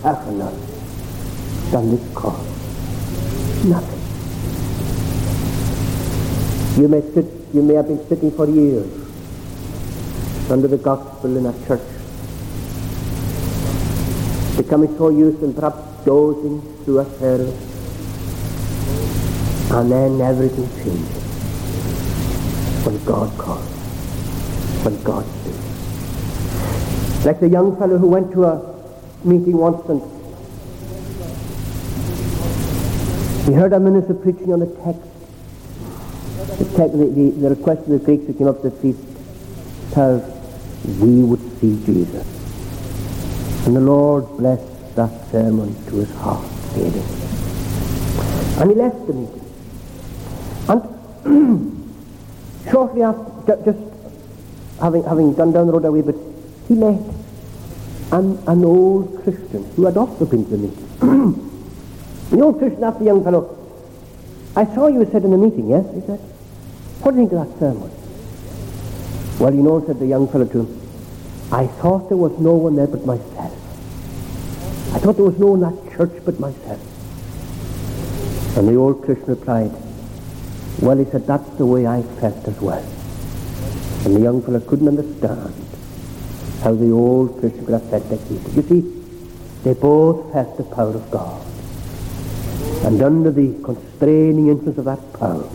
personal 0.01 0.57
than 1.69 1.91
this 1.91 2.13
call. 2.15 2.43
Nothing. 3.65 3.99
You 6.81 6.87
may 6.87 7.01
sit, 7.13 7.25
you 7.53 7.61
may 7.61 7.75
have 7.75 7.87
been 7.87 8.07
sitting 8.09 8.31
for 8.31 8.49
years 8.49 9.02
under 10.49 10.67
the 10.67 10.77
gospel 10.77 11.37
in 11.37 11.45
a 11.45 11.53
church, 11.65 11.81
becoming 14.57 14.95
so 14.97 15.09
used 15.09 15.41
and 15.41 15.55
perhaps 15.55 15.77
dozing 16.05 16.61
through 16.83 16.99
a 16.99 17.05
service, 17.19 17.55
and 19.71 19.91
then 19.91 20.21
everything 20.21 20.67
changes. 20.83 21.23
When 22.85 23.03
God 23.05 23.37
calls, 23.37 23.65
when 24.83 25.01
God 25.03 25.25
speaks. 25.25 27.25
Like 27.25 27.39
the 27.39 27.49
young 27.49 27.75
fellow 27.77 27.97
who 27.97 28.07
went 28.07 28.31
to 28.33 28.43
a 28.43 28.61
meeting 29.23 29.57
once 29.57 29.87
and 29.87 30.01
he 33.45 33.53
heard 33.53 33.73
a 33.73 33.79
minister 33.79 34.13
preaching 34.13 34.53
on 34.53 34.59
the 34.59 34.67
text. 34.67 35.01
The, 36.57 36.87
the, 36.87 37.05
the, 37.05 37.29
the 37.41 37.49
request 37.49 37.81
of 37.81 37.89
the 37.89 37.99
Greeks 37.99 38.25
who 38.27 38.33
came 38.33 38.47
up 38.47 38.61
to 38.61 38.69
the 38.69 38.75
feast 38.77 39.12
of 39.97 40.99
we 40.99 41.23
would 41.23 41.39
see 41.59 41.83
Jesus. 41.85 42.27
And 43.65 43.75
the 43.75 43.81
Lord 43.81 44.25
blessed 44.37 44.95
that 44.95 45.31
sermon 45.31 45.73
to 45.85 45.95
his 45.95 46.11
heart, 46.15 46.45
really. 46.75 47.01
And 48.59 48.71
he 48.71 48.75
left 48.75 49.07
the 49.07 49.13
meeting. 49.13 49.41
And 50.67 51.81
shortly 52.71 53.03
after, 53.03 53.55
just 53.63 53.79
having, 54.79 55.03
having 55.03 55.33
gone 55.33 55.53
down 55.53 55.67
the 55.67 55.73
road 55.73 55.85
a 55.85 55.91
wee 55.91 56.01
bit, 56.01 56.17
he 56.67 56.75
met 56.75 56.99
an, 58.11 58.37
an 58.47 58.65
old 58.65 59.23
Christian 59.23 59.63
who 59.75 59.85
had 59.85 59.97
also 59.97 60.25
been 60.25 60.43
to 60.45 60.51
the 60.51 60.57
meeting. 60.57 60.89
the 62.29 62.41
old 62.41 62.59
Christian 62.59 62.83
asked 62.83 62.99
the 62.99 63.05
young 63.05 63.23
fellow, 63.23 63.57
I 64.55 64.65
saw 64.65 64.87
you 64.87 65.05
said 65.11 65.23
in 65.23 65.31
the 65.31 65.37
meeting, 65.37 65.69
yes? 65.69 65.85
He 65.95 66.01
said, 66.01 66.19
what 67.01 67.15
do 67.15 67.21
you 67.21 67.27
think 67.27 67.39
of 67.39 67.49
that 67.49 67.59
sermon? 67.59 68.02
Well, 69.43 69.53
you 69.53 69.61
know, 69.61 69.85
said 69.85 69.99
the 69.99 70.07
young 70.07 70.29
fellow 70.29 70.45
to 70.45 70.59
him, 70.61 70.81
I 71.51 71.67
thought 71.67 72.07
there 72.07 72.17
was 72.17 72.31
no 72.39 72.53
one 72.53 72.77
there 72.77 72.87
but 72.87 73.05
myself. 73.05 73.51
I 74.95 74.99
thought 74.99 75.17
there 75.17 75.25
was 75.25 75.37
no 75.37 75.47
one 75.47 75.59
that 75.59 75.97
church 75.97 76.13
but 76.23 76.39
myself. 76.39 76.79
And 78.57 78.69
the 78.69 78.75
old 78.75 79.03
Christian 79.03 79.25
replied, 79.25 79.73
well, 80.79 80.95
he 80.97 81.03
said, 81.11 81.27
that's 81.27 81.49
the 81.57 81.65
way 81.65 81.85
I 81.85 82.03
felt 82.21 82.47
as 82.47 82.57
well. 82.61 82.85
And 84.05 84.15
the 84.15 84.21
young 84.21 84.41
fellow 84.41 84.61
couldn't 84.61 84.87
understand 84.87 85.53
how 86.63 86.73
the 86.73 86.91
old 86.91 87.37
Christian 87.41 87.65
could 87.65 87.73
have 87.73 87.89
felt 87.89 88.05
like 88.09 88.25
he. 88.29 88.35
You 88.55 88.61
see, 88.61 88.79
they 89.65 89.73
both 89.73 90.31
felt 90.31 90.55
the 90.55 90.63
power 90.63 90.95
of 90.95 91.11
God. 91.11 91.45
And 92.85 93.01
under 93.01 93.29
the 93.29 93.61
constraining 93.61 94.47
influence 94.47 94.77
of 94.77 94.85
that 94.85 95.13
power, 95.19 95.49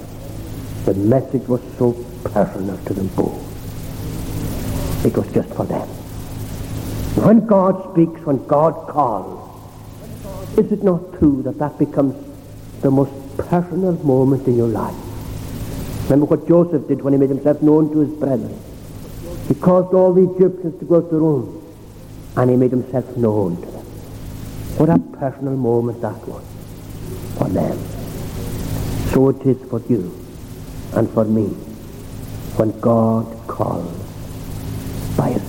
the 0.85 0.93
message 0.93 1.49
was 1.49 1.63
so 1.79 1.95
personal 2.23 2.77
to 2.85 2.93
them 2.93 3.07
both. 3.17 3.48
It 5.05 5.17
was 5.17 5.33
just 5.33 5.49
for 5.55 5.65
them. 5.65 5.89
When 7.25 7.47
God 7.47 7.93
speaks, 7.93 8.21
when 8.23 8.47
God 8.47 8.89
calls, 8.89 9.45
is 10.59 10.73
it 10.73 10.83
not 10.83 11.19
true 11.19 11.43
that 11.43 11.59
that 11.59 11.79
becomes 11.79 12.15
the 12.81 12.91
most 12.91 13.13
personal 13.37 13.93
moment 14.05 14.47
in 14.47 14.57
your 14.57 14.69
life? 14.69 14.95
Remember 16.05 16.27
what 16.27 16.49
Joseph 16.49 16.89
did 16.89 17.03
when 17.03 17.13
he 17.13 17.19
made 17.19 17.29
himself 17.29 17.63
known 17.63 17.91
to 17.93 17.99
his 18.01 18.11
brethren. 18.11 18.59
He 19.47 19.55
caused 19.55 19.95
all 19.95 20.13
the 20.13 20.31
Egyptians 20.35 20.79
to 20.81 20.85
go 20.85 21.01
to 21.01 21.19
room, 21.19 21.65
and 22.37 22.51
he 22.51 22.57
made 22.57 22.71
himself 22.71 23.17
known 23.17 23.57
to 23.57 23.67
them. 23.67 23.85
What 24.79 24.91
a 24.91 24.99
personal 24.99 25.57
moment 25.57 26.01
that 26.03 26.27
was 26.27 26.45
for 27.37 27.49
them. 27.49 27.79
So 29.13 29.29
it 29.31 29.47
is 29.47 29.69
for 29.69 29.81
you 29.89 30.15
and 30.95 31.11
for 31.11 31.25
me 31.25 31.47
when 32.57 32.79
God 32.81 33.27
calls 33.47 34.08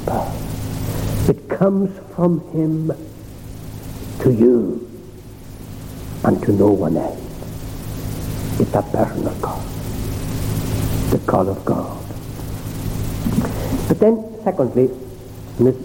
It 0.09 1.47
comes 1.47 1.97
from 2.15 2.39
him 2.51 2.91
to 4.21 4.31
you 4.31 4.89
and 6.23 6.41
to 6.43 6.51
no 6.51 6.71
one 6.71 6.97
else. 6.97 7.19
It's 8.59 8.73
a 8.73 8.81
personal 8.81 9.35
call. 9.39 9.61
The 11.11 11.19
call 11.25 11.49
of 11.49 11.63
God. 11.63 12.05
But 13.87 13.99
then, 13.99 14.39
secondly, 14.43 14.89
in 15.59 15.65
this 15.65 15.75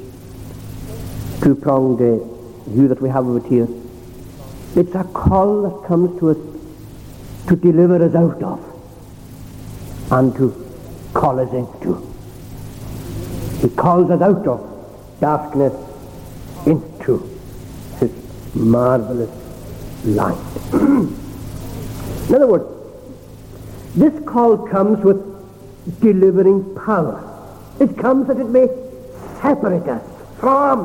two-pronged 1.43 2.01
uh, 2.01 2.71
view 2.71 2.89
that 2.89 3.01
we 3.01 3.09
have 3.11 3.27
of 3.27 3.45
it 3.45 3.49
here, 3.49 3.69
it's 4.77 4.95
a 4.95 5.05
call 5.05 5.63
that 5.63 5.87
comes 5.87 6.19
to 6.19 6.31
us 6.31 6.39
to 7.49 7.57
deliver 7.57 8.03
us 8.03 8.15
out 8.15 8.43
of 8.43 8.61
and 10.11 10.35
to 10.37 10.53
call 11.13 11.39
us 11.39 11.53
into. 11.53 12.14
He 13.65 13.71
calls 13.71 14.11
us 14.11 14.21
out 14.21 14.47
of 14.47 14.61
darkness 15.21 15.73
into 16.67 17.15
his 17.99 18.11
marvelous 18.55 19.31
light. 20.05 20.37
In 20.75 22.35
other 22.35 22.47
words, 22.47 22.67
this 23.95 24.13
call 24.27 24.59
comes 24.69 25.03
with 25.03 25.19
delivering 26.03 26.75
power. 26.75 27.19
It 27.81 27.97
comes 27.97 28.27
that 28.27 28.37
it 28.39 28.51
may 28.51 28.67
separate 29.41 29.89
us 29.89 30.03
from. 30.39 30.85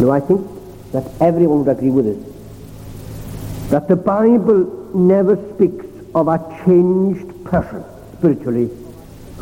Now 0.00 0.10
I 0.10 0.20
think 0.20 0.46
that 0.92 1.10
everyone 1.18 1.64
would 1.64 1.74
agree 1.74 1.88
with 1.88 2.04
this, 2.04 3.70
that 3.70 3.88
the 3.88 3.96
Bible 3.96 4.64
never 4.94 5.36
speaks 5.54 5.86
of 6.14 6.28
a 6.28 6.62
changed 6.66 7.42
person 7.46 7.82
spiritually 8.18 8.83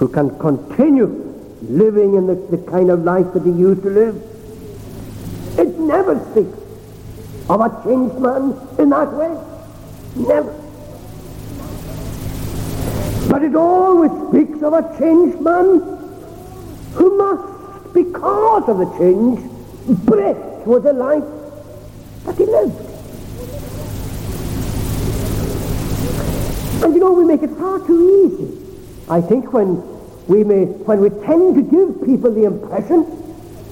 who 0.03 0.09
can 0.09 0.37
continue 0.41 1.07
living 1.63 2.17
in 2.17 2.27
the, 2.27 2.35
the 2.35 2.59
kind 2.69 2.91
of 2.91 3.05
life 3.05 3.33
that 3.35 3.45
he 3.45 3.53
used 3.53 3.85
to 3.85 3.89
live. 3.89 4.17
It 5.57 5.79
never 5.79 6.19
speaks 6.33 6.59
of 7.49 7.61
a 7.61 7.71
changed 7.85 8.19
man 8.19 8.53
in 8.81 8.91
that 8.91 9.13
way. 9.13 9.31
Never. 10.17 10.51
But 13.31 13.45
it 13.45 13.55
always 13.55 14.11
speaks 14.29 14.61
of 14.65 14.73
a 14.73 14.99
changed 14.99 15.41
man 15.41 15.79
who 16.95 17.17
must, 17.17 17.95
because 17.95 18.69
of 18.69 18.79
the 18.79 18.91
change, 18.99 19.39
break 20.05 20.67
with 20.67 20.83
the 20.83 20.95
life 20.95 21.23
that 22.25 22.37
he 22.37 22.47
lived. 22.47 22.75
And 26.83 26.93
you 26.93 26.99
know, 26.99 27.13
we 27.13 27.25
make 27.25 27.45
it 27.45 27.51
far 27.51 27.79
too 27.87 28.27
easy. 28.27 28.63
I 29.09 29.21
think 29.21 29.53
when 29.53 29.92
we 30.33 30.45
may, 30.45 30.65
when 30.65 31.01
we 31.01 31.11
tend 31.27 31.55
to 31.57 31.63
give 31.63 32.07
people 32.07 32.33
the 32.33 32.45
impression 32.45 33.05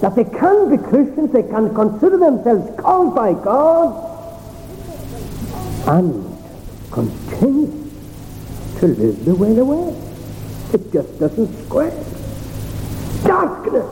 that 0.00 0.14
they 0.14 0.24
can 0.24 0.68
be 0.68 0.76
Christians, 0.76 1.32
they 1.32 1.42
can 1.42 1.74
consider 1.74 2.18
themselves 2.18 2.78
called 2.78 3.14
by 3.14 3.32
God, 3.32 3.88
and 5.88 6.38
continue 6.90 7.90
to 8.78 8.86
live 8.86 9.24
the 9.24 9.34
way 9.34 9.54
they 9.54 9.62
were. 9.62 9.96
It 10.74 10.92
just 10.92 11.18
doesn't 11.18 11.66
square. 11.66 11.92
Darkness, 13.24 13.88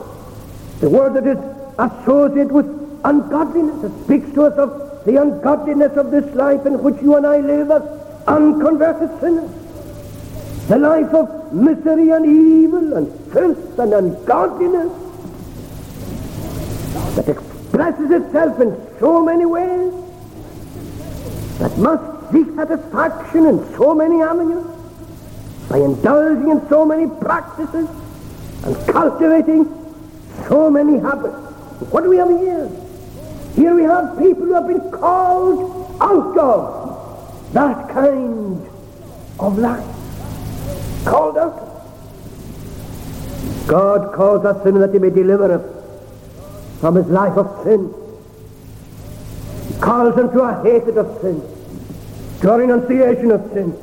the 0.80 0.90
word 0.90 1.14
that 1.14 1.26
is 1.26 1.38
associated 1.78 2.52
with 2.52 2.66
ungodliness, 3.04 3.84
it 3.84 4.04
speaks 4.04 4.30
to 4.34 4.42
us 4.42 4.58
of 4.58 5.04
the 5.06 5.16
ungodliness 5.16 5.96
of 5.96 6.10
this 6.10 6.34
life 6.34 6.66
in 6.66 6.82
which 6.82 7.00
you 7.00 7.16
and 7.16 7.26
I 7.26 7.38
live 7.38 7.70
as 7.70 7.82
unconverted 8.26 9.20
sinners 9.20 9.57
the 10.68 10.76
life 10.76 11.14
of 11.14 11.52
misery 11.52 12.10
and 12.10 12.26
evil 12.26 12.92
and 12.98 13.32
filth 13.32 13.78
and 13.78 13.94
ungodliness 13.94 14.92
that 17.16 17.26
expresses 17.26 18.10
itself 18.10 18.60
in 18.60 18.76
so 19.00 19.24
many 19.24 19.46
ways, 19.46 19.92
that 21.58 21.76
must 21.78 22.32
seek 22.32 22.54
satisfaction 22.54 23.46
in 23.46 23.76
so 23.76 23.94
many 23.94 24.20
avenues, 24.20 24.66
by 25.70 25.78
indulging 25.78 26.50
in 26.50 26.68
so 26.68 26.84
many 26.84 27.06
practices 27.18 27.88
and 28.64 28.76
cultivating 28.88 29.64
so 30.48 30.70
many 30.70 30.98
habits. 30.98 31.34
What 31.90 32.02
do 32.02 32.10
we 32.10 32.18
have 32.18 32.28
here? 32.28 32.70
Here 33.54 33.74
we 33.74 33.84
have 33.84 34.18
people 34.18 34.44
who 34.44 34.52
have 34.52 34.68
been 34.68 34.90
called 34.90 35.96
out 36.00 36.36
of 36.38 37.52
that 37.54 37.88
kind 37.88 38.68
of 39.40 39.58
life 39.58 39.97
called 41.08 41.38
out. 41.38 41.56
God 43.66 44.14
calls 44.14 44.44
us 44.44 44.62
sin 44.62 44.78
that 44.80 44.92
he 44.92 44.98
may 44.98 45.10
deliver 45.10 45.52
us 45.54 46.80
from 46.80 46.94
his 46.94 47.06
life 47.06 47.36
of 47.36 47.64
sin. 47.64 47.92
He 49.68 49.80
calls 49.80 50.14
them 50.16 50.30
to 50.32 50.40
a 50.42 50.62
hatred 50.62 50.96
of 50.96 51.20
sin, 51.20 51.42
to 52.40 52.52
a 52.52 52.58
renunciation 52.58 53.30
of 53.30 53.50
sin, 53.52 53.76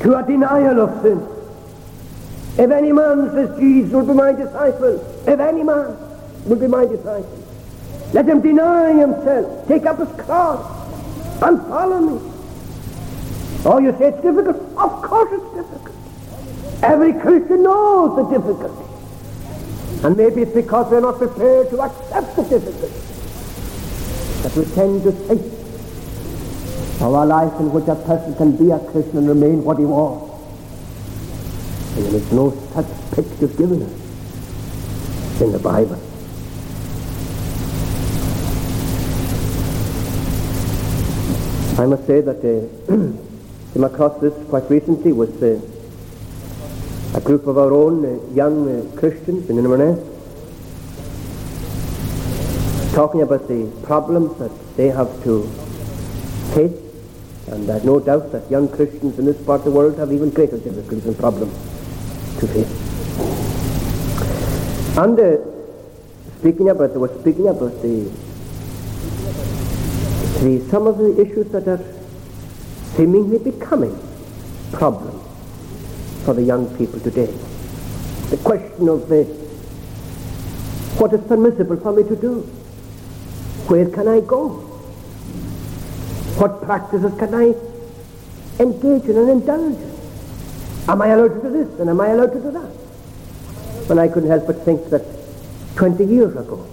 to 0.00 0.16
a 0.16 0.22
denial 0.26 0.80
of 0.80 1.02
sin. 1.02 1.18
If 2.56 2.70
any 2.70 2.92
man, 2.92 3.30
says 3.32 3.58
Jesus, 3.58 3.92
will 3.92 4.06
be 4.06 4.14
my 4.14 4.32
disciple, 4.32 5.00
if 5.26 5.40
any 5.40 5.62
man 5.62 5.96
will 6.44 6.56
be 6.56 6.68
my 6.68 6.84
disciple, 6.86 7.42
let 8.12 8.28
him 8.28 8.40
deny 8.40 8.92
himself, 8.92 9.66
take 9.66 9.86
up 9.86 9.98
his 9.98 10.12
cross, 10.24 10.60
and 11.42 11.60
follow 11.62 12.00
me. 12.00 12.30
Oh, 13.66 13.78
you 13.78 13.92
say 13.98 14.08
it's 14.08 14.22
difficult? 14.22 14.56
Of 14.76 15.02
course 15.02 15.32
it's 15.32 15.54
difficult. 15.54 15.83
Every 16.82 17.12
Christian 17.14 17.62
knows 17.62 18.16
the 18.16 18.38
difficulty. 18.38 18.84
And 20.04 20.16
maybe 20.16 20.42
it's 20.42 20.54
because 20.54 20.90
we're 20.90 21.00
not 21.00 21.18
prepared 21.18 21.70
to 21.70 21.80
accept 21.80 22.36
the 22.36 22.42
difficulty 22.42 22.92
that 24.42 24.54
we 24.56 24.64
tend 24.74 25.02
to 25.04 25.12
think 25.12 25.40
a 27.00 27.08
life 27.08 27.52
in 27.60 27.70
which 27.72 27.86
a 27.88 27.94
person 27.94 28.34
can 28.36 28.56
be 28.56 28.70
a 28.70 28.78
Christian 28.78 29.18
and 29.18 29.28
remain 29.28 29.62
what 29.64 29.78
he 29.78 29.84
was. 29.84 30.30
And 31.96 32.06
there 32.06 32.14
is 32.14 32.32
no 32.32 32.50
such 32.72 32.86
picture 33.12 33.48
given 33.48 33.82
us 33.82 35.40
in 35.40 35.52
the 35.52 35.58
Bible. 35.58 36.00
I 41.76 41.86
must 41.86 42.06
say 42.06 42.20
that 42.20 42.38
uh, 42.38 42.92
came 43.72 43.84
across 43.84 44.20
this 44.20 44.32
quite 44.48 44.70
recently 44.70 45.12
with 45.12 45.42
uh, 45.42 45.73
a 47.14 47.20
group 47.20 47.46
of 47.46 47.56
our 47.56 47.72
own 47.72 48.04
uh, 48.04 48.34
young 48.34 48.68
uh, 48.68 48.96
Christians 48.98 49.48
in 49.48 49.56
Inverness 49.58 49.98
talking 52.92 53.22
about 53.22 53.46
the 53.46 53.70
problems 53.84 54.36
that 54.38 54.50
they 54.76 54.88
have 54.88 55.22
to 55.22 55.46
face 56.54 56.84
and 57.48 57.68
there's 57.68 57.84
no 57.84 58.00
doubt 58.00 58.32
that 58.32 58.50
young 58.50 58.68
Christians 58.68 59.18
in 59.18 59.26
this 59.26 59.40
part 59.44 59.60
of 59.60 59.66
the 59.66 59.70
world 59.70 59.96
have 59.98 60.12
even 60.12 60.30
greater 60.30 60.58
difficulties 60.58 61.06
and 61.06 61.16
problems 61.16 61.52
to 62.40 62.48
face. 62.48 62.72
And 64.96 65.20
uh, 65.20 65.36
speaking 66.38 66.68
about, 66.70 66.92
they 66.92 66.98
were 66.98 67.16
speaking 67.20 67.46
about 67.48 67.80
the, 67.82 68.10
the, 70.40 70.66
some 70.70 70.86
of 70.86 70.98
the 70.98 71.20
issues 71.20 71.50
that 71.52 71.68
are 71.68 71.80
seemingly 72.96 73.38
becoming 73.38 73.96
problems 74.72 75.23
for 76.24 76.34
the 76.34 76.42
young 76.42 76.74
people 76.76 76.98
today. 77.00 77.32
The 78.30 78.38
question 78.38 78.88
of 78.88 79.08
the, 79.08 79.24
what 80.98 81.12
is 81.12 81.20
permissible 81.28 81.76
for 81.76 81.92
me 81.92 82.02
to 82.04 82.16
do? 82.16 82.40
Where 83.68 83.88
can 83.90 84.08
I 84.08 84.20
go? 84.20 84.48
What 86.40 86.62
practices 86.62 87.12
can 87.18 87.34
I 87.34 87.54
engage 88.60 89.04
in 89.04 89.16
and 89.16 89.30
indulge 89.30 89.76
in? 89.76 89.94
Am 90.88 91.00
I 91.00 91.08
allowed 91.08 91.40
to 91.40 91.48
do 91.48 91.64
this 91.64 91.80
and 91.80 91.90
am 91.90 92.00
I 92.00 92.08
allowed 92.08 92.32
to 92.32 92.40
do 92.40 92.50
that? 92.50 93.90
And 93.90 94.00
I 94.00 94.08
couldn't 94.08 94.30
help 94.30 94.46
but 94.46 94.64
think 94.64 94.88
that 94.90 95.02
20 95.76 96.04
years 96.04 96.36
ago, 96.36 96.66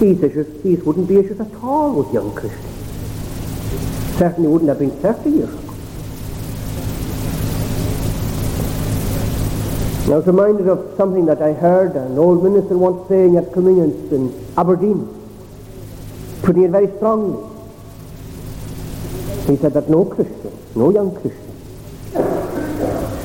these 0.00 0.22
issues, 0.22 0.62
these 0.62 0.82
wouldn't 0.82 1.08
be 1.08 1.18
issues 1.18 1.40
at 1.40 1.54
all 1.62 1.94
with 1.94 2.12
young 2.12 2.34
Christians. 2.34 2.64
Certainly 4.18 4.48
wouldn't 4.48 4.68
have 4.68 4.78
been 4.78 4.90
30 4.90 5.30
years 5.30 5.48
ago. 5.48 5.63
I 10.04 10.16
was 10.16 10.26
reminded 10.26 10.68
of 10.68 10.94
something 10.98 11.24
that 11.26 11.40
I 11.40 11.54
heard 11.54 11.96
an 11.96 12.18
old 12.18 12.44
minister 12.44 12.76
once 12.76 13.08
saying 13.08 13.38
at 13.38 13.52
communions 13.54 14.12
in 14.12 14.54
Aberdeen, 14.56 15.08
putting 16.42 16.64
it 16.64 16.70
very 16.70 16.88
strongly. 16.96 17.50
He 19.46 19.56
said 19.56 19.72
that 19.72 19.88
no 19.88 20.04
Christian, 20.04 20.52
no 20.76 20.90
young 20.90 21.10
Christian, 21.10 21.52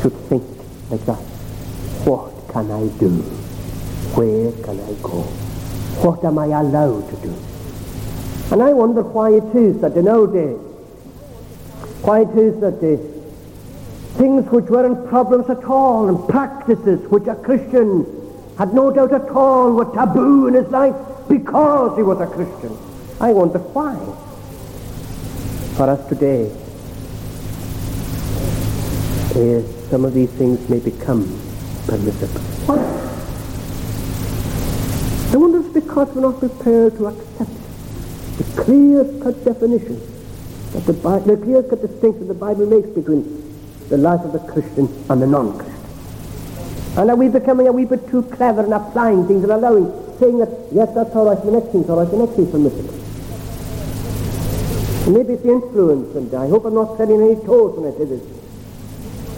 should 0.01 0.15
think 0.29 0.43
like 0.89 1.05
that. 1.05 1.19
What 2.07 2.31
can 2.53 2.71
I 2.71 2.87
do? 2.97 3.09
Where 4.15 4.51
can 4.63 4.79
I 4.79 4.93
go? 5.03 5.23
What 6.03 6.23
am 6.23 6.39
I 6.39 6.45
allowed 6.45 7.09
to 7.09 7.15
do? 7.17 7.35
And 8.51 8.63
I 8.63 8.71
wonder 8.71 9.01
why 9.01 9.31
it 9.31 9.53
is 9.53 9.81
that 9.81 9.97
in 9.97 10.07
our 10.07 10.27
why 12.01 12.21
it 12.21 12.37
is 12.37 12.59
that 12.61 12.79
the 12.79 13.18
things 14.19 14.45
which 14.51 14.65
weren't 14.65 15.07
problems 15.07 15.49
at 15.49 15.63
all 15.63 16.09
and 16.09 16.27
practices 16.27 16.99
which 17.09 17.25
a 17.27 17.35
Christian 17.35 18.05
had 18.57 18.73
no 18.73 18.91
doubt 18.91 19.13
at 19.13 19.29
all 19.29 19.71
were 19.71 19.85
taboo 19.95 20.47
in 20.47 20.55
his 20.55 20.67
life 20.67 20.93
because 21.29 21.95
he 21.95 22.03
was 22.03 22.19
a 22.19 22.27
Christian. 22.27 22.77
I 23.21 23.31
wonder 23.31 23.59
why 23.59 23.95
for 25.77 25.89
us 25.89 26.05
today 26.09 26.51
is 29.39 29.63
some 29.89 30.03
of 30.03 30.13
these 30.13 30.31
things 30.31 30.67
may 30.69 30.79
become 30.79 31.23
permissible. 31.87 32.41
Why? 32.67 32.77
I 35.31 35.37
wonder 35.37 35.59
if 35.65 35.73
because 35.73 36.09
we're 36.09 36.23
not 36.23 36.39
prepared 36.39 36.97
to 36.97 37.07
accept 37.07 37.51
the 38.37 38.63
clear-cut 38.63 39.45
definition 39.45 40.01
that 40.73 40.85
the, 40.85 40.91
Bi- 40.93 41.19
the 41.19 41.37
clear-cut 41.37 41.81
distinction 41.81 42.27
the 42.27 42.33
Bible 42.33 42.65
makes 42.65 42.89
between 42.89 43.23
the 43.89 43.97
life 43.97 44.21
of 44.21 44.33
the 44.33 44.39
Christian 44.39 44.87
and 45.09 45.21
the 45.21 45.27
non-Christian. 45.27 45.75
And 46.97 47.09
are 47.09 47.15
we 47.15 47.27
becoming 47.29 47.67
a 47.67 47.71
wee 47.71 47.85
bit 47.85 48.07
too 48.09 48.23
clever 48.23 48.65
in 48.65 48.73
applying 48.73 49.27
things 49.27 49.43
and 49.43 49.51
allowing, 49.51 49.91
saying 50.19 50.39
that, 50.39 50.49
yes, 50.71 50.93
that's 50.93 51.15
all 51.15 51.25
right, 51.25 51.43
the 51.43 51.51
next 51.51 51.71
thing's 51.71 51.89
all 51.89 51.97
right, 51.97 52.09
the 52.09 52.17
next 52.17 52.33
thing's 52.35 52.51
permissible. 52.51 52.95
Maybe 55.11 55.33
it's 55.33 55.43
the 55.43 55.51
influence, 55.51 56.15
and 56.15 56.33
I 56.33 56.47
hope 56.49 56.65
I'm 56.65 56.75
not 56.75 56.97
treading 56.97 57.21
any 57.21 57.35
toes 57.35 57.77
when 57.77 57.91
I 57.91 57.97
say 57.97 58.05
this. 58.05 58.21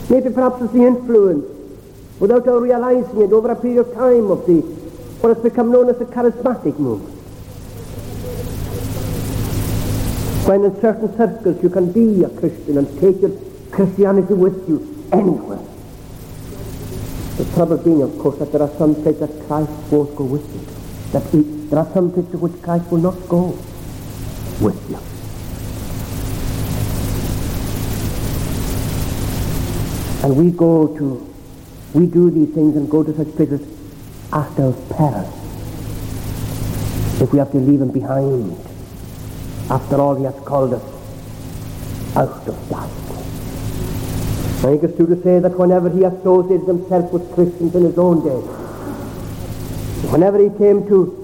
Maybe 0.09 0.29
perhaps 0.33 0.61
it's 0.63 0.73
the 0.73 0.85
influence, 0.85 1.45
without 2.19 2.47
our 2.47 2.59
realizing 2.59 3.21
it, 3.21 3.31
over 3.31 3.51
a 3.51 3.55
period 3.55 3.87
of 3.87 3.93
time 3.93 4.31
of 4.31 4.45
the, 4.47 4.61
what 5.21 5.35
has 5.35 5.43
become 5.43 5.71
known 5.71 5.87
as 5.87 5.97
the 5.97 6.05
charismatic 6.05 6.77
movement. 6.77 7.17
When 10.47 10.65
in 10.65 10.81
certain 10.81 11.15
circles 11.15 11.63
you 11.63 11.69
can 11.69 11.91
be 11.91 12.23
a 12.23 12.29
Christian 12.29 12.77
and 12.79 12.87
take 12.99 13.21
your 13.21 13.31
Christianity 13.71 14.33
with 14.33 14.67
you 14.67 15.07
anywhere. 15.11 15.59
The 17.37 17.45
trouble 17.53 17.77
being, 17.77 18.01
of 18.01 18.17
course, 18.19 18.37
that 18.39 18.51
there 18.51 18.61
are 18.61 18.69
some 18.77 18.93
places 18.95 19.21
that 19.21 19.47
Christ 19.47 19.71
won't 19.91 20.15
go 20.15 20.25
with 20.25 20.45
you. 20.53 20.61
That 21.13 21.23
he, 21.31 21.41
there 21.69 21.79
are 21.79 21.91
some 21.93 22.11
places 22.11 22.31
to 22.31 22.37
which 22.37 22.61
Christ 22.61 22.91
will 22.91 22.99
not 22.99 23.15
go 23.27 23.57
with 24.59 24.89
you. 24.89 24.99
And 30.23 30.37
we 30.37 30.51
go 30.51 30.95
to, 30.97 31.33
we 31.93 32.05
do 32.05 32.29
these 32.29 32.53
things 32.53 32.75
and 32.75 32.89
go 32.89 33.03
to 33.03 33.15
such 33.15 33.35
places 33.35 33.61
our 34.31 34.45
peril. 34.45 35.37
If 37.21 37.31
we 37.33 37.39
have 37.39 37.51
to 37.51 37.57
leave 37.57 37.81
him 37.81 37.91
behind, 37.91 38.55
after 39.69 39.95
all 39.95 40.15
he 40.15 40.25
has 40.25 40.35
called 40.45 40.73
us 40.73 40.83
out 42.15 42.47
of 42.47 42.69
darkness. 42.69 43.00
I 44.61 44.63
think 44.65 44.83
it's 44.83 44.95
true 44.95 45.07
to 45.07 45.21
say 45.23 45.39
that 45.39 45.57
whenever 45.57 45.89
he 45.89 46.03
associated 46.03 46.67
himself 46.67 47.11
with 47.11 47.33
Christians 47.33 47.73
in 47.73 47.83
his 47.83 47.97
own 47.97 48.23
day, 48.23 48.37
whenever 50.11 50.37
he 50.37 50.55
came 50.57 50.87
to 50.87 51.17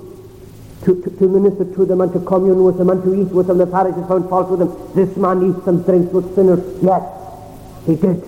to, 0.86 1.02
to, 1.04 1.10
to, 1.10 1.28
minister 1.28 1.66
to 1.66 1.86
them 1.86 2.02
and 2.02 2.14
to 2.14 2.20
commune 2.22 2.64
with 2.64 2.78
them 2.78 2.90
and 2.90 3.04
to 3.04 3.14
eat 3.14 3.28
with 3.34 3.48
them. 3.48 3.58
The 3.58 3.68
Pharisees 3.68 4.08
found 4.08 4.30
fault 4.30 4.50
with 4.50 4.60
them. 4.60 4.72
This 4.96 5.18
man 5.18 5.44
eats 5.44 5.68
and 5.68 5.84
drinks 5.84 6.14
with 6.14 6.34
sinners. 6.34 6.64
Yes, 6.82 7.04
he 7.86 7.96
did 7.96 8.24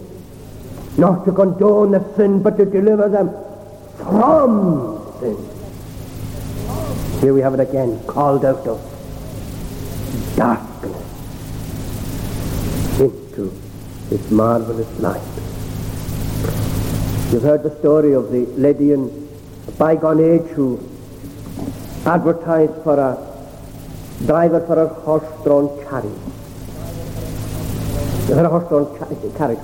not 0.98 1.24
to 1.26 1.32
condone 1.32 1.91
the 1.91 2.04
sin, 2.15 2.43
but 2.43 2.58
to 2.58 2.65
deliver 2.65 3.08
them 3.08 3.30
from 3.98 5.02
sin. 5.22 5.38
Here 7.22 7.34
we 7.34 7.41
have 7.41 7.54
it 7.54 7.62
again, 7.62 8.04
called 8.06 8.43
out 8.43 8.67
of 8.67 8.80
darkness 10.36 10.98
into 13.00 13.68
this 14.10 14.32
marvelous 14.32 15.00
light. 15.00 15.22
You've 17.32 17.43
heard 17.43 17.62
the 17.63 17.76
story 17.80 18.13
of 18.13 18.32
the 18.32 18.45
lady 18.58 18.91
in 18.91 19.30
a 19.67 19.72
bygone 19.72 20.19
age 20.19 20.50
who 20.52 20.80
advertised 22.06 22.74
for 22.84 23.00
a 23.00 23.17
driver 24.26 24.62
for 24.65 24.82
a 24.84 24.88
horse-drawn 24.88 25.67
chariot. 25.84 26.19
For 28.26 28.43
a 28.43 28.50
horse-drawn 28.50 28.86
carriage 29.38 29.60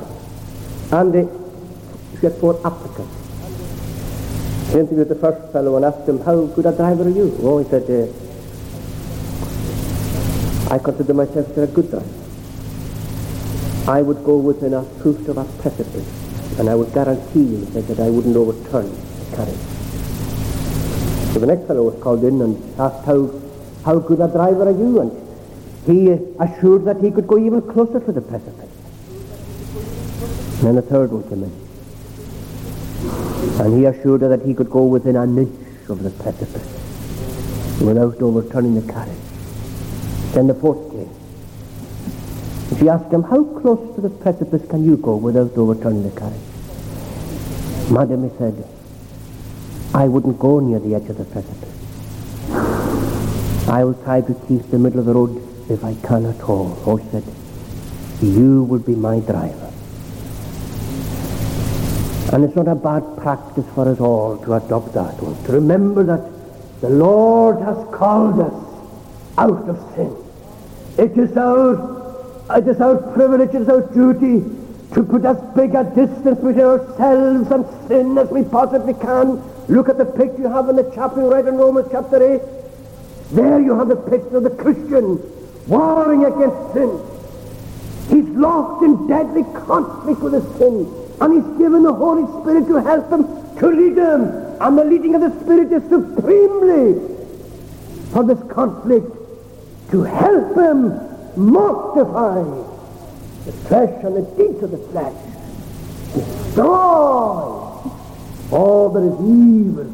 and 0.91 1.13
they 1.13 1.27
she 2.19 2.25
had 2.27 2.35
four 2.35 2.55
applicants. 2.65 3.13
He 4.71 4.79
interviewed 4.79 5.09
the 5.09 5.15
first 5.15 5.51
fellow 5.51 5.75
and 5.75 5.85
asked 5.85 6.07
him, 6.07 6.19
how 6.19 6.45
good 6.45 6.65
a 6.65 6.71
driver 6.71 7.03
are 7.03 7.09
you? 7.09 7.35
Oh, 7.41 7.57
he 7.57 7.65
said, 7.69 7.89
uh, 7.89 8.07
I 10.73 10.77
consider 10.79 11.13
myself 11.13 11.57
a 11.57 11.67
good 11.67 11.89
driver. 11.89 12.24
I 13.87 14.01
would 14.01 14.23
go 14.23 14.37
within 14.37 14.73
a 14.73 14.83
foot 14.83 15.27
of 15.27 15.37
a 15.37 15.45
precipice, 15.61 16.07
and 16.59 16.69
I 16.69 16.75
would 16.75 16.91
guarantee 16.93 17.43
you 17.43 17.65
that 17.65 17.99
I 17.99 18.09
wouldn't 18.09 18.35
overturn 18.35 18.89
the 18.89 19.35
carriage. 19.35 19.59
So 21.33 21.39
the 21.39 21.45
next 21.45 21.67
fellow 21.67 21.83
was 21.83 22.01
called 22.01 22.23
in 22.23 22.41
and 22.41 22.79
asked, 22.79 23.05
how, 23.05 23.29
how 23.83 23.99
good 23.99 24.21
a 24.21 24.27
driver 24.27 24.67
are 24.67 24.71
you? 24.71 25.01
And 25.01 25.11
he 25.85 26.09
assured 26.39 26.85
that 26.85 26.99
he 26.99 27.11
could 27.11 27.27
go 27.27 27.37
even 27.37 27.61
closer 27.61 27.99
to 27.99 28.11
the 28.11 28.21
precipice. 28.21 28.71
And 30.59 30.67
then 30.67 30.77
a 30.77 30.81
third 30.81 31.11
one 31.11 31.23
came 31.29 31.43
in. 31.43 31.51
And 33.61 33.77
he 33.77 33.85
assured 33.85 34.21
her 34.21 34.29
that 34.29 34.41
he 34.47 34.55
could 34.55 34.71
go 34.71 34.85
within 34.85 35.15
an 35.15 35.37
inch 35.37 35.89
of 35.89 36.01
the 36.01 36.09
precipice 36.09 36.67
without 37.81 38.19
overturning 38.19 38.73
the 38.73 38.91
carriage. 38.91 39.19
Then 40.33 40.47
the 40.47 40.55
fourth 40.55 40.94
she 42.79 42.89
asked 42.89 43.11
him, 43.11 43.23
how 43.23 43.43
close 43.43 43.95
to 43.95 44.01
the 44.01 44.09
precipice 44.09 44.67
can 44.69 44.83
you 44.83 44.97
go 44.97 45.15
without 45.15 45.57
overturning 45.57 46.03
the 46.03 46.11
carriage? 46.19 46.41
Madam, 47.91 48.29
he 48.29 48.37
said, 48.37 48.67
I 49.93 50.07
wouldn't 50.07 50.39
go 50.39 50.59
near 50.59 50.79
the 50.79 50.95
edge 50.95 51.09
of 51.09 51.17
the 51.17 51.25
precipice. 51.25 51.71
I 53.69 53.83
will 53.83 53.95
try 54.03 54.21
to 54.21 54.33
keep 54.47 54.69
the 54.69 54.77
middle 54.77 54.99
of 54.99 55.05
the 55.05 55.13
road 55.13 55.41
if 55.69 55.83
I 55.83 55.95
can 56.05 56.25
at 56.25 56.41
all. 56.43 56.97
He 56.97 57.09
said, 57.09 57.23
you 58.21 58.63
will 58.63 58.79
be 58.79 58.95
my 58.95 59.19
driver. 59.19 59.71
And 62.33 62.43
it's 62.43 62.55
not 62.55 62.67
a 62.67 62.75
bad 62.75 63.17
practice 63.17 63.65
for 63.73 63.87
us 63.87 63.99
all 63.99 64.37
to 64.39 64.53
adopt 64.53 64.93
that 64.93 65.21
one, 65.21 65.41
to 65.45 65.51
remember 65.53 66.03
that 66.03 66.29
the 66.81 66.89
Lord 66.89 67.61
has 67.61 67.77
called 67.95 68.39
us 68.39 68.53
out 69.37 69.69
of 69.69 69.77
sin. 69.95 70.15
It 70.97 71.17
is 71.17 71.37
our, 71.37 71.94
it 72.49 72.67
is 72.67 72.79
our 72.79 72.97
privilege, 73.13 73.49
it 73.49 73.61
is 73.63 73.69
our 73.69 73.81
duty 73.81 74.43
to 74.93 75.03
put 75.03 75.25
as 75.25 75.37
big 75.55 75.75
a 75.75 75.83
distance 75.83 76.39
between 76.39 76.59
ourselves 76.61 77.51
and 77.51 77.87
sin 77.87 78.17
as 78.17 78.29
we 78.29 78.43
possibly 78.43 78.93
can. 78.93 79.41
Look 79.67 79.89
at 79.89 79.97
the 79.97 80.05
picture 80.05 80.43
you 80.43 80.49
have 80.49 80.69
in 80.69 80.75
the 80.75 80.89
chapter 80.93 81.21
right 81.21 81.45
in 81.45 81.55
Romans 81.55 81.87
chapter 81.91 82.21
8. 82.21 82.41
There 83.31 83.59
you 83.59 83.77
have 83.77 83.87
the 83.87 83.95
picture 83.95 84.37
of 84.37 84.43
the 84.43 84.51
Christian 84.51 85.19
warring 85.67 86.25
against 86.25 86.73
sin. 86.73 87.01
He's 88.09 88.29
lost 88.37 88.83
in 88.83 89.07
deadly 89.07 89.43
conflict 89.65 90.21
with 90.21 90.33
his 90.33 90.57
sin. 90.59 90.85
And 91.19 91.33
he's 91.33 91.57
given 91.57 91.81
the 91.83 91.93
Holy 91.93 92.23
Spirit 92.41 92.67
to 92.67 92.75
help 92.75 93.11
him, 93.11 93.57
to 93.57 93.67
lead 93.67 93.97
him. 93.97 94.21
And 94.61 94.77
the 94.77 94.83
leading 94.83 95.15
of 95.15 95.21
the 95.21 95.41
Spirit 95.41 95.71
is 95.71 95.81
supremely 95.89 97.15
for 98.11 98.23
this 98.23 98.39
conflict 98.51 99.11
to 99.91 100.03
help 100.03 100.55
him 100.55 101.14
mortify 101.37 102.43
the 103.45 103.51
flesh 103.67 104.03
and 104.03 104.15
the 104.15 104.21
deeds 104.37 104.63
of 104.63 104.71
the 104.71 104.77
flesh. 104.89 105.13
Destroy 106.13 106.65
all 108.51 108.89
that 108.89 109.03
is 109.03 109.13
evil 109.13 109.91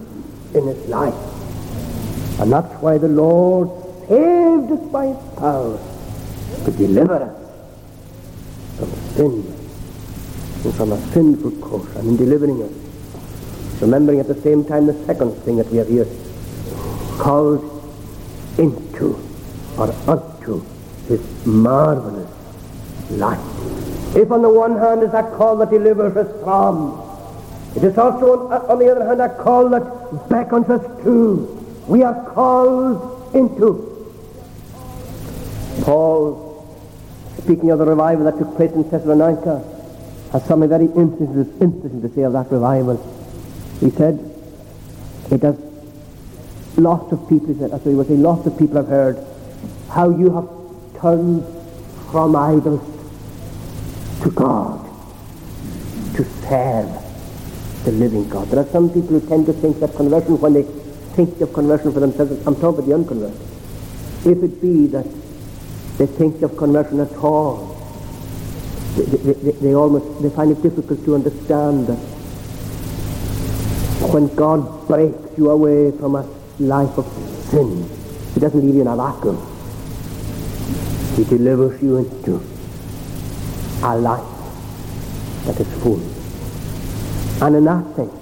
in 0.54 0.68
his 0.68 0.88
life. 0.88 2.40
And 2.40 2.52
that's 2.52 2.74
why 2.82 2.98
the 2.98 3.08
Lord 3.08 3.70
saved 4.08 4.72
us 4.72 4.92
by 4.92 5.08
his 5.08 5.18
power 5.38 5.80
to 6.66 6.72
deliver 6.72 7.24
us 7.24 7.42
from 8.78 8.90
sin 9.16 9.58
and 10.64 10.76
from 10.76 10.92
a 10.92 11.12
sinful 11.12 11.52
course 11.60 11.96
and 11.96 12.10
in 12.10 12.18
delivering 12.18 12.62
us. 12.62 12.72
Remembering 13.82 14.20
at 14.20 14.28
the 14.28 14.40
same 14.42 14.64
time 14.64 14.86
the 14.86 15.06
second 15.06 15.32
thing 15.44 15.58
that 15.58 15.68
we 15.72 15.78
have 15.78 15.88
here 15.88 16.08
called 17.18 17.64
into 18.58 19.18
or 19.78 19.92
unto 20.08 20.64
his 21.12 21.46
marvelous 21.46 22.30
light. 23.12 23.40
If 24.16 24.32
on 24.32 24.42
the 24.42 24.50
one 24.50 24.78
hand 24.78 25.04
is 25.04 25.12
that 25.12 25.34
call 25.34 25.58
that 25.58 25.70
delivers 25.70 26.16
us 26.16 26.44
from, 26.44 27.08
it 27.76 27.84
is 27.84 27.98
also 27.98 28.50
on, 28.50 28.70
on 28.70 28.80
the 28.80 28.92
other 28.92 29.06
hand 29.06 29.22
a 29.22 29.30
call 29.44 29.70
that 29.70 30.30
beckons 30.30 30.70
us 30.70 30.84
to. 31.04 31.84
We 31.88 32.04
are 32.04 32.26
called 32.32 33.36
into. 33.36 33.88
Paul, 35.82 36.68
speaking 37.40 37.72
of 37.72 37.80
the 37.80 37.86
revival 37.86 38.26
that 38.26 38.38
took 38.38 38.56
place 38.56 38.72
in 38.72 38.90
Thessalonica, 38.90 39.64
has 40.32 40.46
something 40.46 40.70
very 40.70 40.86
interesting, 40.86 41.58
interesting 41.60 42.02
to 42.02 42.14
say 42.14 42.22
of 42.22 42.34
that 42.34 42.52
revival. 42.52 42.98
He 43.80 43.90
said, 43.90 44.20
it 45.32 45.42
has 45.42 45.58
lots 46.78 47.12
of 47.12 47.28
people, 47.28 47.48
he 47.48 47.60
said, 47.60 47.72
what 47.72 47.82
he 47.82 47.94
was 47.94 48.08
saying, 48.08 48.22
lots 48.22 48.46
of 48.46 48.58
people 48.58 48.78
have 48.78 48.88
heard 48.88 49.18
how 49.90 50.10
you 50.10 50.32
have 50.32 50.61
turned 51.02 51.44
from 52.12 52.36
idols 52.36 52.82
to 54.24 54.30
God, 54.32 54.86
to 56.16 56.24
serve 56.48 56.90
the 57.86 57.92
living 57.92 58.30
God. 58.30 58.48
There 58.50 58.60
are 58.60 58.70
some 58.70 58.90
people 58.90 59.20
who 59.20 59.28
tend 59.28 59.48
to 59.48 59.54
think 59.54 59.80
that 59.80 59.96
conversion, 59.96 60.40
when 60.40 60.54
they 60.54 60.64
think 61.16 61.42
of 61.42 61.54
conversion 61.54 61.92
for 61.92 62.00
themselves, 62.00 62.32
I'm 62.46 62.56
talking 62.56 62.80
about 62.80 62.86
the 62.86 62.94
unconverted, 62.94 63.42
if 64.26 64.44
it 64.44 64.62
be 64.62 64.88
that 64.88 65.06
they 65.98 66.06
think 66.06 66.42
of 66.44 66.56
conversion 66.56 67.00
at 67.00 67.12
all, 67.18 67.78
they, 68.96 69.06
they, 69.06 69.34
they, 69.34 69.52
they 69.52 69.74
almost 69.74 70.22
they 70.22 70.30
find 70.30 70.52
it 70.52 70.62
difficult 70.62 71.04
to 71.06 71.16
understand 71.16 71.88
that 71.88 71.98
when 74.12 74.28
God 74.36 74.88
breaks 74.88 75.38
you 75.38 75.50
away 75.50 75.92
from 75.98 76.16
a 76.16 76.28
life 76.60 76.98
of 76.98 77.06
sin, 77.50 77.90
He 78.34 78.40
doesn't 78.40 78.64
leave 78.64 78.76
you 78.76 78.82
in 78.82 78.88
a 78.88 78.96
vacuum. 78.96 79.51
He 81.16 81.24
delivers 81.26 81.82
you 81.82 81.98
into 81.98 82.42
a 83.84 83.98
life 83.98 84.24
that 85.46 85.60
is 85.60 85.68
full. 85.82 86.00
And 87.46 87.56
in 87.56 87.66
that 87.66 87.96
sense, 87.96 88.14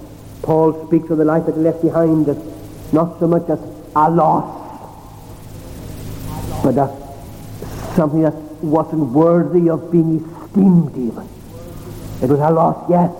Paul 0.42 0.86
speaks 0.86 1.10
of 1.10 1.18
the 1.18 1.24
life 1.24 1.46
that 1.46 1.54
he 1.54 1.60
left 1.60 1.82
behind 1.82 2.28
as 2.28 2.38
not 2.92 3.20
so 3.20 3.28
much 3.28 3.48
as 3.48 3.60
a 3.94 4.10
loss, 4.10 4.56
but 6.64 6.76
as 6.78 6.90
something 7.94 8.22
that 8.22 8.34
wasn't 8.62 9.12
worthy 9.12 9.68
of 9.68 9.92
being 9.92 10.16
esteemed 10.16 10.96
even. 10.96 11.28
It 12.22 12.28
was 12.28 12.40
a 12.40 12.50
loss, 12.50 12.90
yes, 12.90 13.12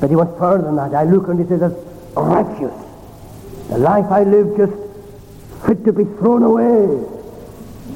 but 0.00 0.10
he 0.10 0.16
went 0.16 0.36
further 0.38 0.64
than 0.64 0.76
that. 0.76 0.94
I 0.94 1.04
look 1.04 1.28
and 1.28 1.38
he 1.38 1.46
says, 1.46 1.62
as 1.62 1.72
refuse. 2.16 2.72
The 3.68 3.78
life 3.78 4.06
I 4.06 4.24
live 4.24 4.56
just 4.56 4.72
fit 5.66 5.84
to 5.84 5.92
be 5.92 6.04
thrown 6.04 6.42
away 6.42 7.19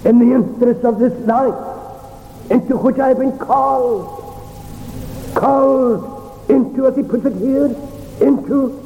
in 0.05 0.19
the 0.19 0.35
interest 0.35 0.85
of 0.85 0.99
this 0.99 1.13
life 1.27 1.55
into 2.51 2.77
which 2.77 2.99
I've 2.99 3.19
been 3.19 3.39
called. 3.39 4.21
Called 5.35 6.51
into, 6.51 6.87
as 6.87 6.97
he 6.97 7.03
puts 7.03 7.25
it 7.25 7.37
here, 7.37 7.75
into 8.21 8.81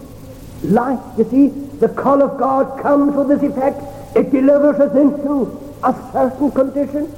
life. 0.63 1.01
You 1.19 1.25
see, 1.25 1.49
the 1.79 1.89
call 1.89 2.23
of 2.23 2.39
God 2.39 2.81
comes 2.83 3.15
with 3.15 3.29
this 3.29 3.43
effect. 3.43 3.83
It 4.17 4.31
delivers 4.31 4.81
us 4.81 4.97
into 4.97 5.77
a 5.83 5.93
certain 6.13 6.51
condition, 6.51 7.15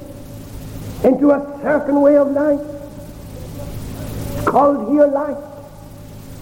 into 1.03 1.31
a 1.31 1.59
certain 1.61 2.01
way 2.01 2.17
of 2.17 2.31
life. 2.31 2.59
It's 4.33 4.47
called 4.47 4.91
here 4.91 5.07
life. 5.07 5.37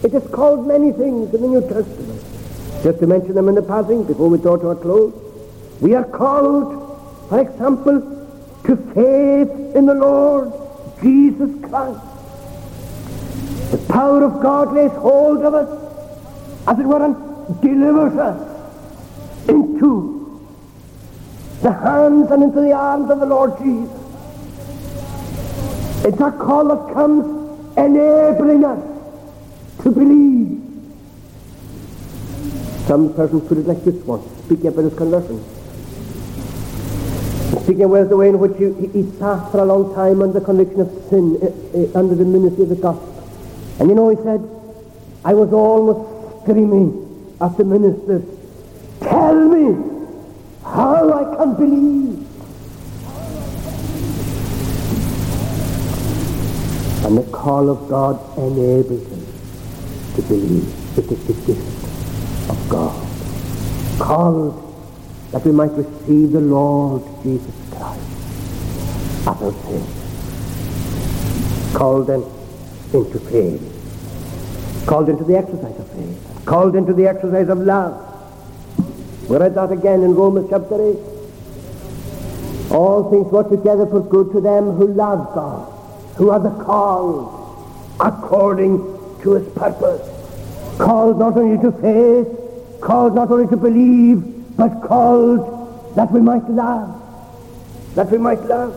It 0.03 0.13
is 0.13 0.25
called 0.31 0.65
many 0.65 0.91
things 0.91 1.33
in 1.33 1.41
the 1.41 1.47
New 1.47 1.61
Testament. 1.61 2.23
Just 2.83 2.99
to 2.99 3.07
mention 3.07 3.33
them 3.35 3.49
in 3.49 3.55
the 3.55 3.61
passing 3.61 4.05
before 4.05 4.29
we 4.29 4.37
draw 4.37 4.55
to 4.55 4.69
a 4.69 4.75
close. 4.75 5.13
We 5.81 5.93
are 5.95 6.05
called, 6.05 6.78
for 7.29 7.39
example, 7.39 8.01
to 8.65 8.75
faith 8.95 9.75
in 9.75 9.85
the 9.85 9.93
Lord 9.93 10.51
Jesus 10.99 11.49
Christ. 11.69 12.01
The 13.71 13.77
power 13.93 14.23
of 14.23 14.41
God 14.41 14.73
lays 14.73 14.91
hold 14.93 15.43
of 15.43 15.53
us, 15.53 15.69
as 16.67 16.79
it 16.79 16.85
were, 16.85 17.05
and 17.05 17.61
delivers 17.61 18.17
us 18.17 19.47
into 19.47 20.41
the 21.61 21.71
hands 21.71 22.31
and 22.31 22.43
into 22.43 22.61
the 22.61 22.71
arms 22.71 23.11
of 23.11 23.19
the 23.19 23.27
Lord 23.27 23.57
Jesus. 23.59 23.95
It's 26.05 26.19
a 26.19 26.31
call 26.31 26.67
that 26.69 26.93
comes 26.95 27.77
enabling 27.77 28.65
us 28.65 28.83
to 29.83 29.91
believe. 29.91 30.61
Some 32.87 33.13
persons 33.13 33.47
put 33.47 33.59
it 33.59 33.67
like 33.67 33.83
this 33.83 34.03
one, 34.03 34.27
speaking 34.45 34.67
about 34.67 34.85
his 34.85 34.95
conversion. 34.95 35.58
Speaking 37.69 37.83
of 37.83 38.09
the 38.09 38.17
way 38.17 38.29
in 38.29 38.39
which 38.39 38.57
he, 38.57 38.87
he, 38.87 39.11
sat 39.19 39.51
for 39.51 39.59
a 39.59 39.63
long 39.63 39.93
time 39.93 40.23
under 40.23 40.41
conviction 40.41 40.81
of 40.81 40.89
sin, 41.07 41.37
uh, 41.37 41.45
uh, 41.77 41.99
under 41.99 42.15
the 42.15 42.25
ministry 42.25 42.63
of 42.63 42.69
the 42.69 42.75
gospel. 42.75 43.13
And 43.79 43.89
you 43.89 43.93
know, 43.93 44.09
he 44.09 44.15
said, 44.23 44.41
I 45.23 45.35
was 45.35 45.53
almost 45.53 46.41
screaming 46.41 47.37
at 47.39 47.55
the 47.57 47.63
minister, 47.63 48.23
tell 49.01 49.35
me 49.35 49.77
how 50.63 51.13
I 51.13 51.35
can 51.37 51.55
believe. 51.57 52.25
And 57.05 57.19
the 57.19 57.31
call 57.31 57.69
of 57.69 57.87
God 57.87 58.17
enables 58.39 59.05
him 59.11 59.27
to 60.15 60.21
believe. 60.23 60.97
It 60.97 61.05
is 61.05 61.27
the 61.27 61.33
gift 61.45 62.49
of 62.49 62.67
God. 62.67 63.07
Called 63.99 64.68
that 65.31 65.45
we 65.45 65.51
might 65.51 65.71
receive 65.71 66.31
the 66.31 66.41
Lord 66.41 67.03
Jesus 67.23 67.53
Christ 67.71 68.01
as 69.27 69.41
our 69.41 69.51
Savior. 69.63 69.95
Called 71.77 72.07
them 72.07 72.23
into 72.93 73.19
faith. 73.19 74.85
Called 74.87 75.09
into 75.09 75.23
the 75.23 75.37
exercise 75.37 75.79
of 75.79 75.91
faith. 75.91 76.41
Called 76.45 76.75
into 76.75 76.93
the 76.93 77.07
exercise 77.07 77.47
of 77.49 77.59
love. 77.59 78.05
We 79.29 79.37
read 79.37 79.53
that 79.53 79.71
again 79.71 80.01
in 80.01 80.15
Romans 80.15 80.49
chapter 80.49 80.75
8. 80.75 80.97
All 82.71 83.11
things 83.11 83.31
work 83.31 83.49
together 83.49 83.85
for 83.85 83.99
good 84.01 84.31
to 84.31 84.41
them 84.41 84.71
who 84.71 84.87
love 84.87 85.33
God, 85.35 85.71
who 86.15 86.31
are 86.31 86.39
the 86.39 86.49
called 86.63 87.35
according 87.99 88.79
to 89.21 89.33
his 89.33 89.47
purpose. 89.53 90.01
Called 90.79 91.19
not 91.19 91.37
only 91.37 91.61
to 91.61 91.71
faith, 91.73 92.81
called 92.81 93.13
not 93.13 93.29
only 93.29 93.47
to 93.47 93.57
believe, 93.57 94.38
but 94.59 94.81
called 94.81 95.95
that 95.95 96.11
we 96.11 96.19
might 96.19 96.43
love, 96.49 97.01
that 97.95 98.11
we 98.11 98.17
might 98.17 98.41
love, 98.43 98.75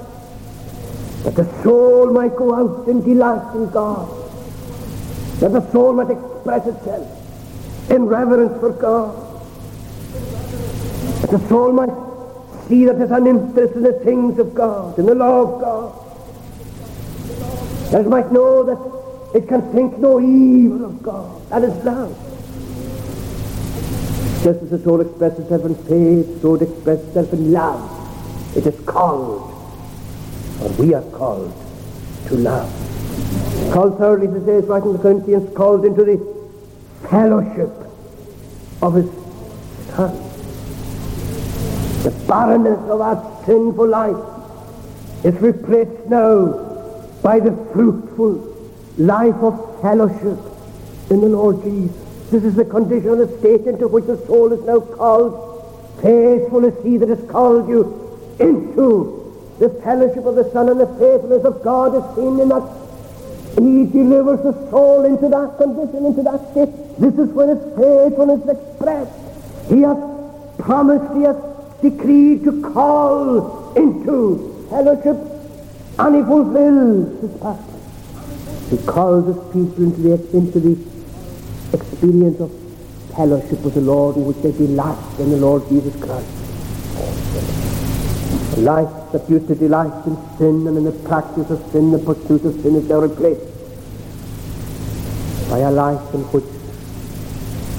that 1.24 1.34
the 1.34 1.62
soul 1.64 2.12
might 2.12 2.36
go 2.36 2.54
out 2.54 2.86
in 2.86 3.02
delight 3.02 3.54
in 3.56 3.68
God, 3.70 4.08
that 5.40 5.52
the 5.52 5.72
soul 5.72 5.92
might 5.92 6.10
express 6.10 6.68
itself 6.68 7.90
in 7.90 8.06
reverence 8.06 8.58
for 8.60 8.70
God, 8.70 9.12
that 11.20 11.30
the 11.30 11.48
soul 11.48 11.72
might 11.72 12.68
see 12.68 12.84
that 12.84 12.96
there's 12.98 13.10
an 13.10 13.26
interest 13.26 13.74
in 13.74 13.82
the 13.82 13.94
things 14.04 14.38
of 14.38 14.54
God, 14.54 14.96
in 15.00 15.06
the 15.06 15.16
law 15.16 15.42
of 15.42 15.60
God, 15.60 15.92
that 17.90 18.02
it 18.02 18.08
might 18.08 18.30
know 18.30 18.62
that 18.62 19.36
it 19.36 19.48
can 19.48 19.62
think 19.72 19.98
no 19.98 20.20
evil 20.20 20.84
of 20.84 21.02
God, 21.02 21.48
that 21.48 21.64
is 21.64 21.74
love. 21.84 22.31
Just 24.42 24.60
as 24.62 24.70
the 24.70 24.78
soul 24.80 25.00
expresses 25.00 25.38
itself 25.40 25.64
in 25.66 25.74
faith, 25.86 26.42
so 26.42 26.56
it 26.56 26.62
expresses 26.62 27.06
itself 27.08 27.32
in 27.32 27.52
love. 27.52 28.56
It 28.56 28.66
is 28.66 28.80
called, 28.84 29.52
or 30.60 30.68
we 30.70 30.94
are 30.94 31.02
called, 31.10 31.52
to 32.26 32.34
love. 32.34 32.68
Called 33.72 33.98
thirdly, 33.98 34.26
it 34.26 34.44
says, 34.44 34.64
right 34.64 34.82
in 34.82 34.92
the 34.94 34.98
Corinthians, 34.98 35.56
called 35.56 35.84
into 35.84 36.04
the 36.04 36.18
fellowship 37.08 37.70
of 38.82 38.94
his 38.94 39.06
Son. 39.94 40.12
The 42.02 42.10
barrenness 42.26 42.80
of 42.90 43.00
our 43.00 43.44
sinful 43.46 43.86
life 43.86 44.16
is 45.24 45.34
replaced 45.40 46.06
now 46.08 46.46
by 47.22 47.38
the 47.38 47.52
fruitful 47.72 48.32
life 48.98 49.36
of 49.36 49.80
fellowship 49.80 50.38
in 51.10 51.20
the 51.20 51.28
Lord 51.28 51.62
Jesus. 51.62 52.11
This 52.32 52.44
is 52.44 52.54
the 52.54 52.64
condition 52.64 53.10
of 53.10 53.18
the 53.18 53.38
state 53.40 53.66
into 53.66 53.86
which 53.86 54.06
the 54.06 54.16
soul 54.26 54.54
is 54.54 54.64
now 54.64 54.80
called. 54.80 56.00
Faithful 56.00 56.64
is 56.64 56.72
he 56.82 56.96
that 56.96 57.10
has 57.10 57.22
called 57.30 57.68
you 57.68 57.82
into 58.40 59.54
the 59.58 59.68
fellowship 59.84 60.24
of 60.24 60.36
the 60.36 60.50
Son 60.50 60.70
and 60.70 60.80
the 60.80 60.86
faithfulness 60.96 61.44
of 61.44 61.62
God 61.62 61.94
is 61.94 62.16
seen 62.16 62.40
in 62.40 62.48
that 62.48 62.64
he 63.60 63.84
delivers 63.84 64.40
the 64.40 64.54
soul 64.70 65.04
into 65.04 65.28
that 65.28 65.58
condition, 65.58 66.06
into 66.06 66.22
that 66.22 66.40
state. 66.52 66.72
This 66.98 67.12
is 67.20 67.28
when 67.34 67.50
his 67.50 67.60
faithfulness 67.76 68.42
is 68.44 68.56
expressed. 68.56 69.12
He 69.68 69.82
has 69.82 69.98
promised, 70.56 71.12
he 71.14 71.24
has 71.24 71.36
decreed 71.82 72.44
to 72.44 72.62
call 72.72 73.74
into 73.74 74.66
fellowship, 74.70 75.18
and 75.98 76.16
he 76.16 76.22
fulfills 76.22 77.20
his 77.20 77.40
purpose. 77.42 78.70
He 78.70 78.78
calls 78.86 79.26
his 79.26 79.36
people 79.52 79.84
into 79.84 80.00
the, 80.00 80.14
into 80.34 80.60
the 80.60 80.91
experience 81.72 82.40
of 82.40 82.50
fellowship 83.16 83.60
with 83.60 83.74
the 83.74 83.80
Lord 83.80 84.16
in 84.16 84.24
which 84.26 84.38
they 84.38 84.52
delight 84.52 84.98
in 85.18 85.30
the 85.30 85.36
Lord 85.36 85.68
Jesus 85.68 85.94
Christ. 86.02 86.28
Life 88.58 89.12
that 89.12 89.28
used 89.28 89.48
to 89.48 89.54
delight 89.54 90.06
in 90.06 90.16
sin 90.38 90.66
and 90.66 90.76
in 90.76 90.84
the 90.84 90.92
practice 91.08 91.50
of 91.50 91.64
sin, 91.72 91.90
the 91.90 91.98
pursuit 91.98 92.44
of 92.44 92.60
sin 92.62 92.76
is 92.76 92.88
now 92.88 93.00
replaced 93.00 93.48
by 95.48 95.58
a 95.58 95.70
life 95.70 96.14
in 96.14 96.20
which 96.32 96.44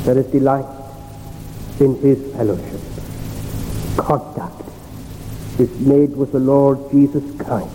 there 0.05 0.17
is 0.17 0.25
delight 0.27 0.65
in 1.79 1.95
his 2.01 2.19
fellowship. 2.33 2.81
Contact 3.97 4.61
is 5.59 5.69
made 5.79 6.15
with 6.15 6.31
the 6.31 6.39
Lord 6.39 6.79
Jesus 6.91 7.23
Christ 7.39 7.73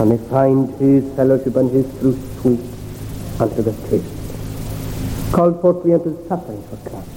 and 0.00 0.10
they 0.10 0.18
find 0.28 0.68
his 0.78 1.04
fellowship 1.14 1.56
and 1.56 1.70
his 1.70 1.86
fruit 1.98 2.18
sweet 2.40 2.60
unto 3.40 3.62
the 3.62 3.72
taste. 3.88 4.15
Called 5.32 5.60
forth 5.60 5.84
we 5.84 5.92
unto 5.92 6.16
suffering 6.28 6.62
for 6.64 6.76
Christ. 6.88 7.08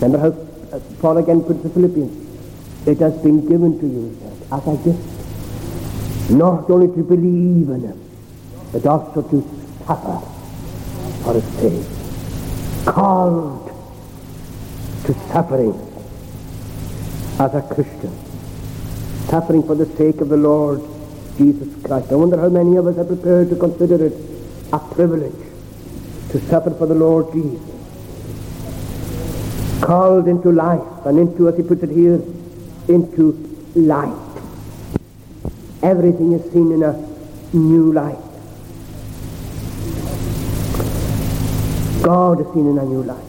Remember 0.00 0.18
how 0.18 0.76
uh, 0.76 0.80
Paul 1.00 1.18
again 1.18 1.42
put 1.42 1.62
the 1.62 1.68
Philippians. 1.68 2.86
It 2.86 2.98
has 2.98 3.14
been 3.22 3.46
given 3.48 3.78
to 3.80 3.86
you 3.86 4.16
as 4.52 4.66
a 4.66 4.76
gift, 4.84 6.30
not 6.30 6.68
only 6.70 6.88
to 6.88 7.02
believe 7.02 7.68
in 7.70 7.80
him, 7.80 8.00
but 8.72 8.86
also 8.86 9.22
to 9.22 9.66
suffer 9.86 10.20
for 11.22 11.34
his 11.34 11.44
sake. 11.58 12.84
Called 12.86 13.68
to 15.06 15.14
suffering 15.32 15.72
as 17.38 17.54
a 17.54 17.62
Christian. 17.74 18.12
Suffering 19.28 19.62
for 19.62 19.74
the 19.74 19.86
sake 19.96 20.20
of 20.20 20.28
the 20.28 20.36
Lord 20.36 20.82
Jesus 21.36 21.68
Christ. 21.82 22.12
I 22.12 22.14
wonder 22.14 22.38
how 22.38 22.48
many 22.48 22.76
of 22.76 22.86
us 22.86 22.96
are 22.98 23.04
prepared 23.04 23.50
to 23.50 23.56
consider 23.56 24.06
it 24.06 24.14
a 24.72 24.78
privilege 24.78 25.34
to 26.34 26.40
suffer 26.48 26.70
for 26.70 26.86
the 26.86 26.94
Lord 26.96 27.32
Jesus. 27.32 27.62
Called 29.80 30.26
into 30.26 30.50
life 30.50 31.06
and 31.06 31.16
into, 31.16 31.48
as 31.48 31.56
he 31.56 31.62
puts 31.62 31.84
it 31.84 31.90
here, 31.90 32.20
into 32.88 33.38
light. 33.76 34.18
Everything 35.80 36.32
is 36.32 36.42
seen 36.52 36.72
in 36.72 36.82
a 36.82 36.92
new 37.52 37.92
light. 37.92 38.18
God 42.02 42.40
is 42.40 42.52
seen 42.52 42.68
in 42.68 42.78
a 42.78 42.84
new 42.84 43.04
light. 43.04 43.24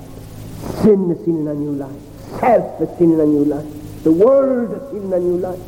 Sin 0.81 1.11
is 1.11 1.23
seen 1.25 1.41
in 1.41 1.47
a 1.47 1.53
new 1.53 1.73
light. 1.73 2.01
Self 2.39 2.81
is 2.81 2.89
seen 2.97 3.13
in 3.13 3.19
a 3.19 3.25
new 3.25 3.45
light. 3.45 4.03
The 4.03 4.11
world 4.11 4.73
is 4.73 4.89
seen 4.89 5.03
in 5.03 5.13
a 5.13 5.19
new 5.19 5.37
light. 5.37 5.59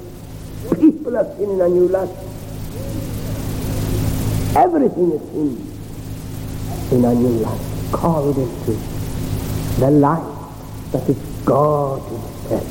People 0.80 1.16
are 1.16 1.38
seen 1.38 1.52
in 1.52 1.62
a 1.62 1.70
new 1.70 1.88
light. 1.88 2.10
Everything 4.56 5.12
is 5.12 5.22
seen 5.30 5.67
in 6.92 7.04
a 7.06 7.14
new 7.14 7.30
life, 7.40 7.92
Called 7.92 8.38
into 8.38 8.72
the 9.80 9.90
life 9.92 10.24
that 10.92 11.08
is 11.10 11.18
God 11.46 12.02
himself. 12.02 12.68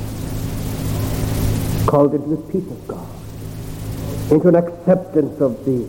Called 1.86 2.14
into 2.14 2.36
the 2.36 2.42
peace 2.52 2.70
of 2.70 2.88
God, 2.88 3.08
into 4.30 4.48
an 4.48 4.56
acceptance 4.56 5.40
of 5.40 5.64
the 5.64 5.86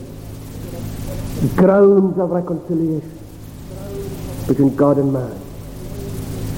grounds 1.55 2.17
of 2.19 2.29
reconciliation 2.31 3.19
between 4.47 4.75
God 4.75 4.97
and 4.97 5.11
man, 5.11 5.41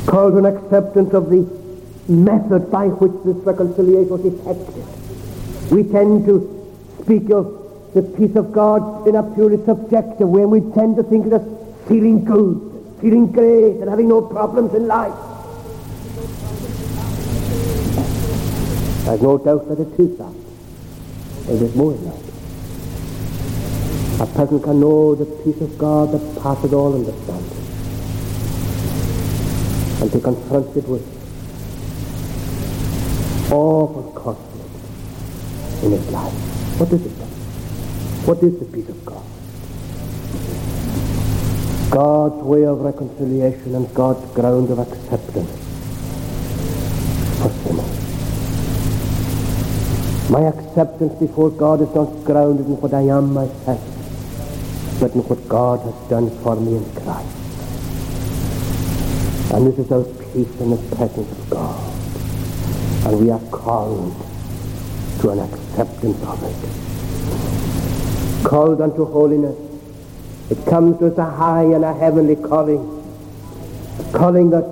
called 0.05 0.35
an 0.35 0.45
acceptance 0.45 1.13
of 1.13 1.29
the 1.29 1.47
method 2.07 2.71
by 2.71 2.87
which 2.87 3.13
this 3.25 3.37
reconciliation 3.45 4.09
was 4.09 4.25
effected. 4.25 4.85
We 5.71 5.83
tend 5.83 6.25
to 6.25 6.47
speak 7.01 7.29
of 7.31 7.58
the 7.93 8.01
peace 8.01 8.35
of 8.35 8.51
God 8.51 9.07
in 9.07 9.15
a 9.15 9.23
purely 9.23 9.63
subjective 9.65 10.27
way, 10.27 10.41
and 10.41 10.51
we 10.51 10.61
tend 10.73 10.95
to 10.97 11.03
think 11.03 11.25
of 11.25 11.33
as 11.33 11.41
feeling 11.87 12.23
good, 12.23 12.97
feeling 13.01 13.31
great, 13.31 13.77
and 13.77 13.89
having 13.89 14.07
no 14.07 14.21
problems 14.21 14.73
in 14.73 14.87
life. 14.87 15.13
I've 19.07 19.21
no 19.21 19.37
doubt 19.39 19.67
that 19.69 19.79
it 19.79 19.99
is 19.99 20.17
that. 20.19 20.33
It 21.49 21.61
is 21.63 21.75
more 21.75 21.93
than 21.93 22.05
that. 22.05 22.19
A 24.21 24.25
person 24.27 24.59
can 24.61 24.79
know 24.79 25.15
the 25.15 25.25
peace 25.25 25.61
of 25.61 25.77
God 25.77 26.11
that 26.11 26.41
passes 26.43 26.73
all 26.73 26.93
understanding. 26.93 27.57
And 30.01 30.11
to 30.11 30.19
confront 30.19 30.77
it 30.77 30.87
with 30.87 31.07
awful 33.51 34.11
conflict 34.11 35.83
in 35.83 35.91
his 35.91 36.07
life. 36.11 36.33
What 36.79 36.93
is 36.93 37.05
it? 37.05 37.28
What 38.25 38.43
is 38.43 38.59
the 38.59 38.65
peace 38.65 38.89
of 38.89 39.05
God? 39.05 39.23
God's 41.89 42.43
way 42.43 42.65
of 42.65 42.81
reconciliation 42.81 43.73
and 43.75 43.91
God's 43.95 44.23
ground 44.35 44.69
of 44.69 44.77
acceptance 44.77 45.49
for 47.39 47.49
sinners. 47.63 47.99
My 50.29 50.41
acceptance 50.41 51.13
before 51.19 51.49
God 51.49 51.81
is 51.81 51.89
not 51.95 52.23
grounded 52.23 52.67
in 52.67 52.79
what 52.79 52.93
I 52.93 53.01
am 53.01 53.33
myself, 53.33 53.81
but 54.99 55.15
in 55.15 55.21
what 55.21 55.49
God 55.49 55.79
has 55.79 55.95
done 56.09 56.29
for 56.43 56.55
me 56.55 56.75
in 56.75 56.85
Christ. 56.93 57.35
And 59.51 59.65
this 59.65 59.79
is 59.79 59.91
our 59.91 60.03
peace 60.31 60.59
in 60.61 60.69
the 60.69 60.95
presence 60.95 61.31
of 61.31 61.49
God. 61.49 61.81
And 63.07 63.19
we 63.19 63.31
are 63.31 63.41
called 63.49 64.13
to 65.21 65.29
an 65.31 65.39
acceptance 65.39 66.21
of 66.21 66.43
it. 66.43 66.88
Called 68.43 68.81
unto 68.81 69.05
holiness. 69.05 69.55
It 70.49 70.65
comes 70.65 70.99
with 70.99 71.17
a 71.19 71.25
high 71.25 71.63
and 71.63 71.83
a 71.83 71.93
heavenly 71.93 72.35
calling. 72.35 72.79
A 73.99 74.17
calling 74.17 74.49
that 74.49 74.65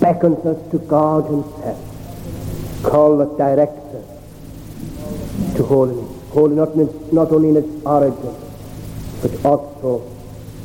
beckons 0.00 0.44
us 0.44 0.70
to 0.72 0.78
God 0.78 1.24
himself. 1.30 2.82
Call 2.82 3.18
that 3.18 3.36
directs 3.38 3.94
us 3.94 5.56
to 5.56 5.62
holiness. 5.64 6.18
Holy 6.30 6.56
not, 6.56 6.76
not 7.12 7.32
only 7.32 7.48
in 7.50 7.56
its 7.56 7.86
origin, 7.86 8.34
but 9.22 9.44
also 9.44 10.02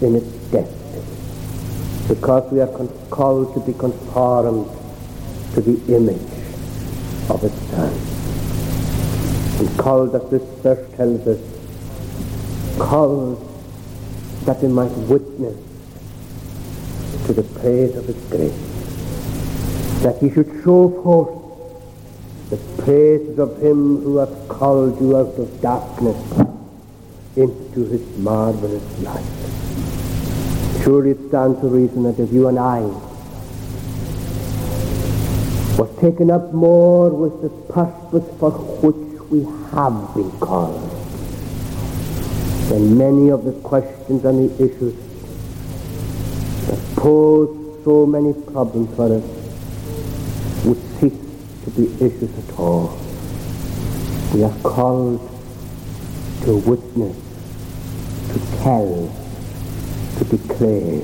in 0.01 0.15
its 0.15 0.27
destiny. 0.51 1.03
Because 2.07 2.51
we 2.51 2.59
are 2.59 2.67
con- 2.67 2.89
called 3.09 3.53
to 3.53 3.59
be 3.61 3.77
conformed 3.77 4.69
to 5.53 5.61
the 5.61 5.95
image 5.95 6.21
of 7.29 7.41
His 7.41 7.53
Son. 7.69 7.93
And 9.59 9.79
called, 9.79 10.15
as 10.15 10.29
this 10.29 10.43
verse 10.61 10.95
tells 10.97 11.25
us, 11.27 11.52
called 12.77 13.39
that 14.45 14.61
we 14.61 14.67
might 14.67 14.91
witness 15.09 15.57
to 17.27 17.33
the 17.33 17.43
praise 17.43 17.95
of 17.95 18.05
His 18.05 18.17
grace. 18.29 20.01
That 20.03 20.17
He 20.19 20.29
should 20.29 20.61
show 20.63 20.89
forth 21.03 21.43
the 22.53 22.83
praises 22.83 23.39
of 23.39 23.57
him 23.63 24.03
who 24.03 24.17
hath 24.17 24.47
called 24.47 25.01
you 25.01 25.17
out 25.17 25.33
of 25.39 25.59
darkness 25.59 26.17
into 27.35 27.85
his 27.85 28.05
marvelous 28.17 28.99
light. 28.99 29.23
Surely 30.83 31.11
it 31.11 31.27
stands 31.29 31.59
to 31.61 31.67
reason 31.67 32.03
that 32.03 32.19
if 32.19 32.31
you 32.31 32.47
and 32.47 32.59
I 32.59 32.81
were 35.79 35.89
taken 35.99 36.29
up 36.29 36.53
more 36.53 37.09
with 37.09 37.41
the 37.41 37.49
purpose 37.73 38.29
for 38.39 38.51
which 38.51 39.21
we 39.31 39.45
have 39.71 40.13
been 40.13 40.29
called, 40.39 40.92
then 42.73 42.97
many 42.97 43.29
of 43.29 43.45
the 43.45 43.51
questions 43.61 44.25
and 44.25 44.49
the 44.49 44.65
issues 44.65 44.95
that 46.65 46.95
pose 46.95 47.83
so 47.83 48.03
many 48.07 48.33
problems 48.51 48.89
for 48.95 49.15
us 49.15 49.23
would 50.65 50.81
cease 50.99 51.13
to 51.65 51.69
be 51.71 51.85
issues 52.03 52.35
at 52.35 52.59
all. 52.59 52.97
We 54.33 54.43
are 54.43 54.57
called 54.63 55.19
to 56.45 56.57
witness 56.57 57.15
to 58.33 58.57
tell, 58.63 59.13
to 60.17 60.23
declare 60.25 61.01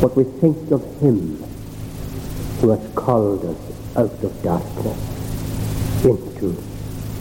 what 0.00 0.16
we 0.16 0.24
think 0.24 0.72
of 0.72 0.82
him 1.00 1.36
who 2.58 2.70
has 2.70 2.94
called 2.96 3.44
us 3.44 3.96
out 3.96 4.24
of 4.24 4.42
darkness 4.42 6.04
into 6.04 6.60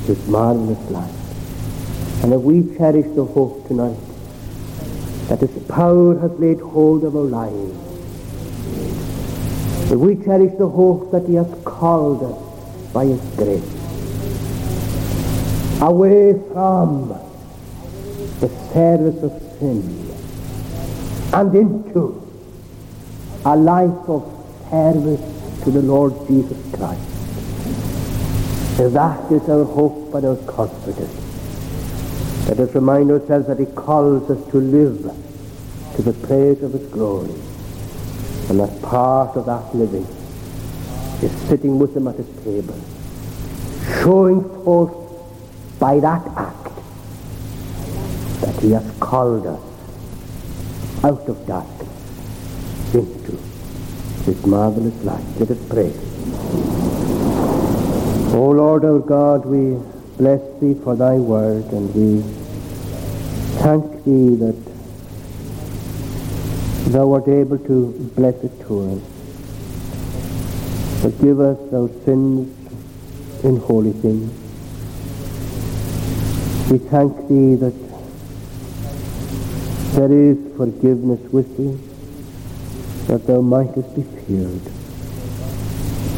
his 0.07 0.27
marvelous 0.27 0.89
light. 0.89 1.16
And 2.23 2.33
if 2.33 2.41
we 2.41 2.75
cherish 2.77 3.05
the 3.15 3.25
hope 3.25 3.67
tonight 3.67 3.97
that 5.29 5.39
his 5.39 5.63
power 5.67 6.17
has 6.19 6.31
laid 6.39 6.59
hold 6.59 7.03
of 7.03 7.15
our 7.15 7.23
lives, 7.23 7.73
if 9.91 9.97
we 9.97 10.15
cherish 10.23 10.57
the 10.57 10.67
hope 10.67 11.11
that 11.11 11.25
he 11.27 11.35
has 11.35 11.47
called 11.63 12.23
us 12.23 12.93
by 12.93 13.05
his 13.05 13.21
grace 13.35 13.77
away 15.81 16.33
from 16.51 17.09
the 18.39 18.49
service 18.73 19.23
of 19.23 19.31
sin 19.59 19.81
and 21.33 21.55
into 21.55 22.21
a 23.45 23.55
life 23.55 24.09
of 24.09 24.23
service 24.69 25.63
to 25.63 25.71
the 25.71 25.81
Lord 25.81 26.13
Jesus 26.27 26.57
Christ. 26.75 27.01
That 28.77 29.31
is 29.31 29.49
our 29.49 29.63
hope 29.63 30.13
and 30.13 30.25
our 30.25 30.35
confidence. 30.47 31.26
Let 32.47 32.59
us 32.61 32.73
remind 32.75 33.11
ourselves 33.11 33.47
that 33.47 33.59
he 33.59 33.65
calls 33.65 34.29
us 34.31 34.51
to 34.51 34.57
live 34.57 35.01
to 35.95 36.01
the 36.01 36.13
praise 36.25 36.63
of 36.63 36.71
his 36.71 36.87
glory. 36.89 37.31
And 38.49 38.59
that 38.61 38.81
part 38.81 39.35
of 39.35 39.45
that 39.47 39.75
living 39.75 40.07
is 41.21 41.31
sitting 41.49 41.77
with 41.77 41.95
him 41.95 42.07
at 42.07 42.15
his 42.15 42.43
table, 42.45 42.79
showing 44.01 44.41
forth 44.63 44.93
by 45.77 45.99
that 45.99 46.25
act 46.37 46.71
that 48.41 48.55
he 48.61 48.71
has 48.71 48.97
called 49.01 49.45
us 49.45 49.61
out 51.03 51.27
of 51.27 51.45
darkness 51.45 52.93
into 52.93 53.35
his 54.23 54.45
marvelous 54.45 55.03
light. 55.03 55.25
Let 55.37 55.51
us 55.51 55.67
pray. 55.67 55.91
O 58.37 58.49
Lord 58.51 58.85
our 58.85 58.99
God, 58.99 59.45
we 59.45 59.77
bless 60.17 60.41
thee 60.59 60.73
for 60.83 60.95
thy 60.95 61.13
word 61.15 61.63
and 61.71 61.93
we 61.93 62.21
thank 63.61 64.03
thee 64.03 64.35
that 64.35 64.55
thou 66.91 67.11
art 67.13 67.27
able 67.27 67.57
to 67.59 67.77
bless 68.15 68.35
it 68.43 68.59
to 68.65 68.79
us. 68.91 69.01
Forgive 71.01 71.39
us 71.39 71.59
our 71.73 71.89
sins 72.05 72.49
in 73.43 73.57
holy 73.57 73.91
things. 73.93 74.31
We 76.71 76.77
thank 76.79 77.15
thee 77.27 77.55
that 77.55 77.73
there 79.97 80.11
is 80.11 80.37
forgiveness 80.57 81.21
with 81.31 81.55
thee, 81.57 81.77
that 83.07 83.27
thou 83.27 83.41
mightest 83.41 83.95
be 83.95 84.03
feared. 84.03 84.61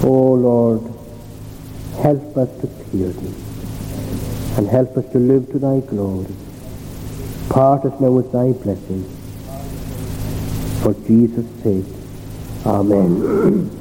O 0.04 0.34
Lord, 0.34 0.82
help 2.02 2.38
us 2.38 2.50
to 2.62 2.68
fear 2.68 3.10
thee, 3.10 3.36
and 4.58 4.68
help 4.68 4.98
us 4.98 5.06
to 5.12 5.20
live 5.20 5.52
to 5.52 5.60
thy 5.60 5.80
glory. 5.82 6.34
Part 7.50 7.86
us 7.86 8.00
now 8.00 8.12
with 8.12 8.32
thy 8.32 8.52
blessing. 8.52 9.04
For 10.82 10.94
Jesus' 11.08 11.46
sake. 11.64 11.86
Amen. 12.66 13.76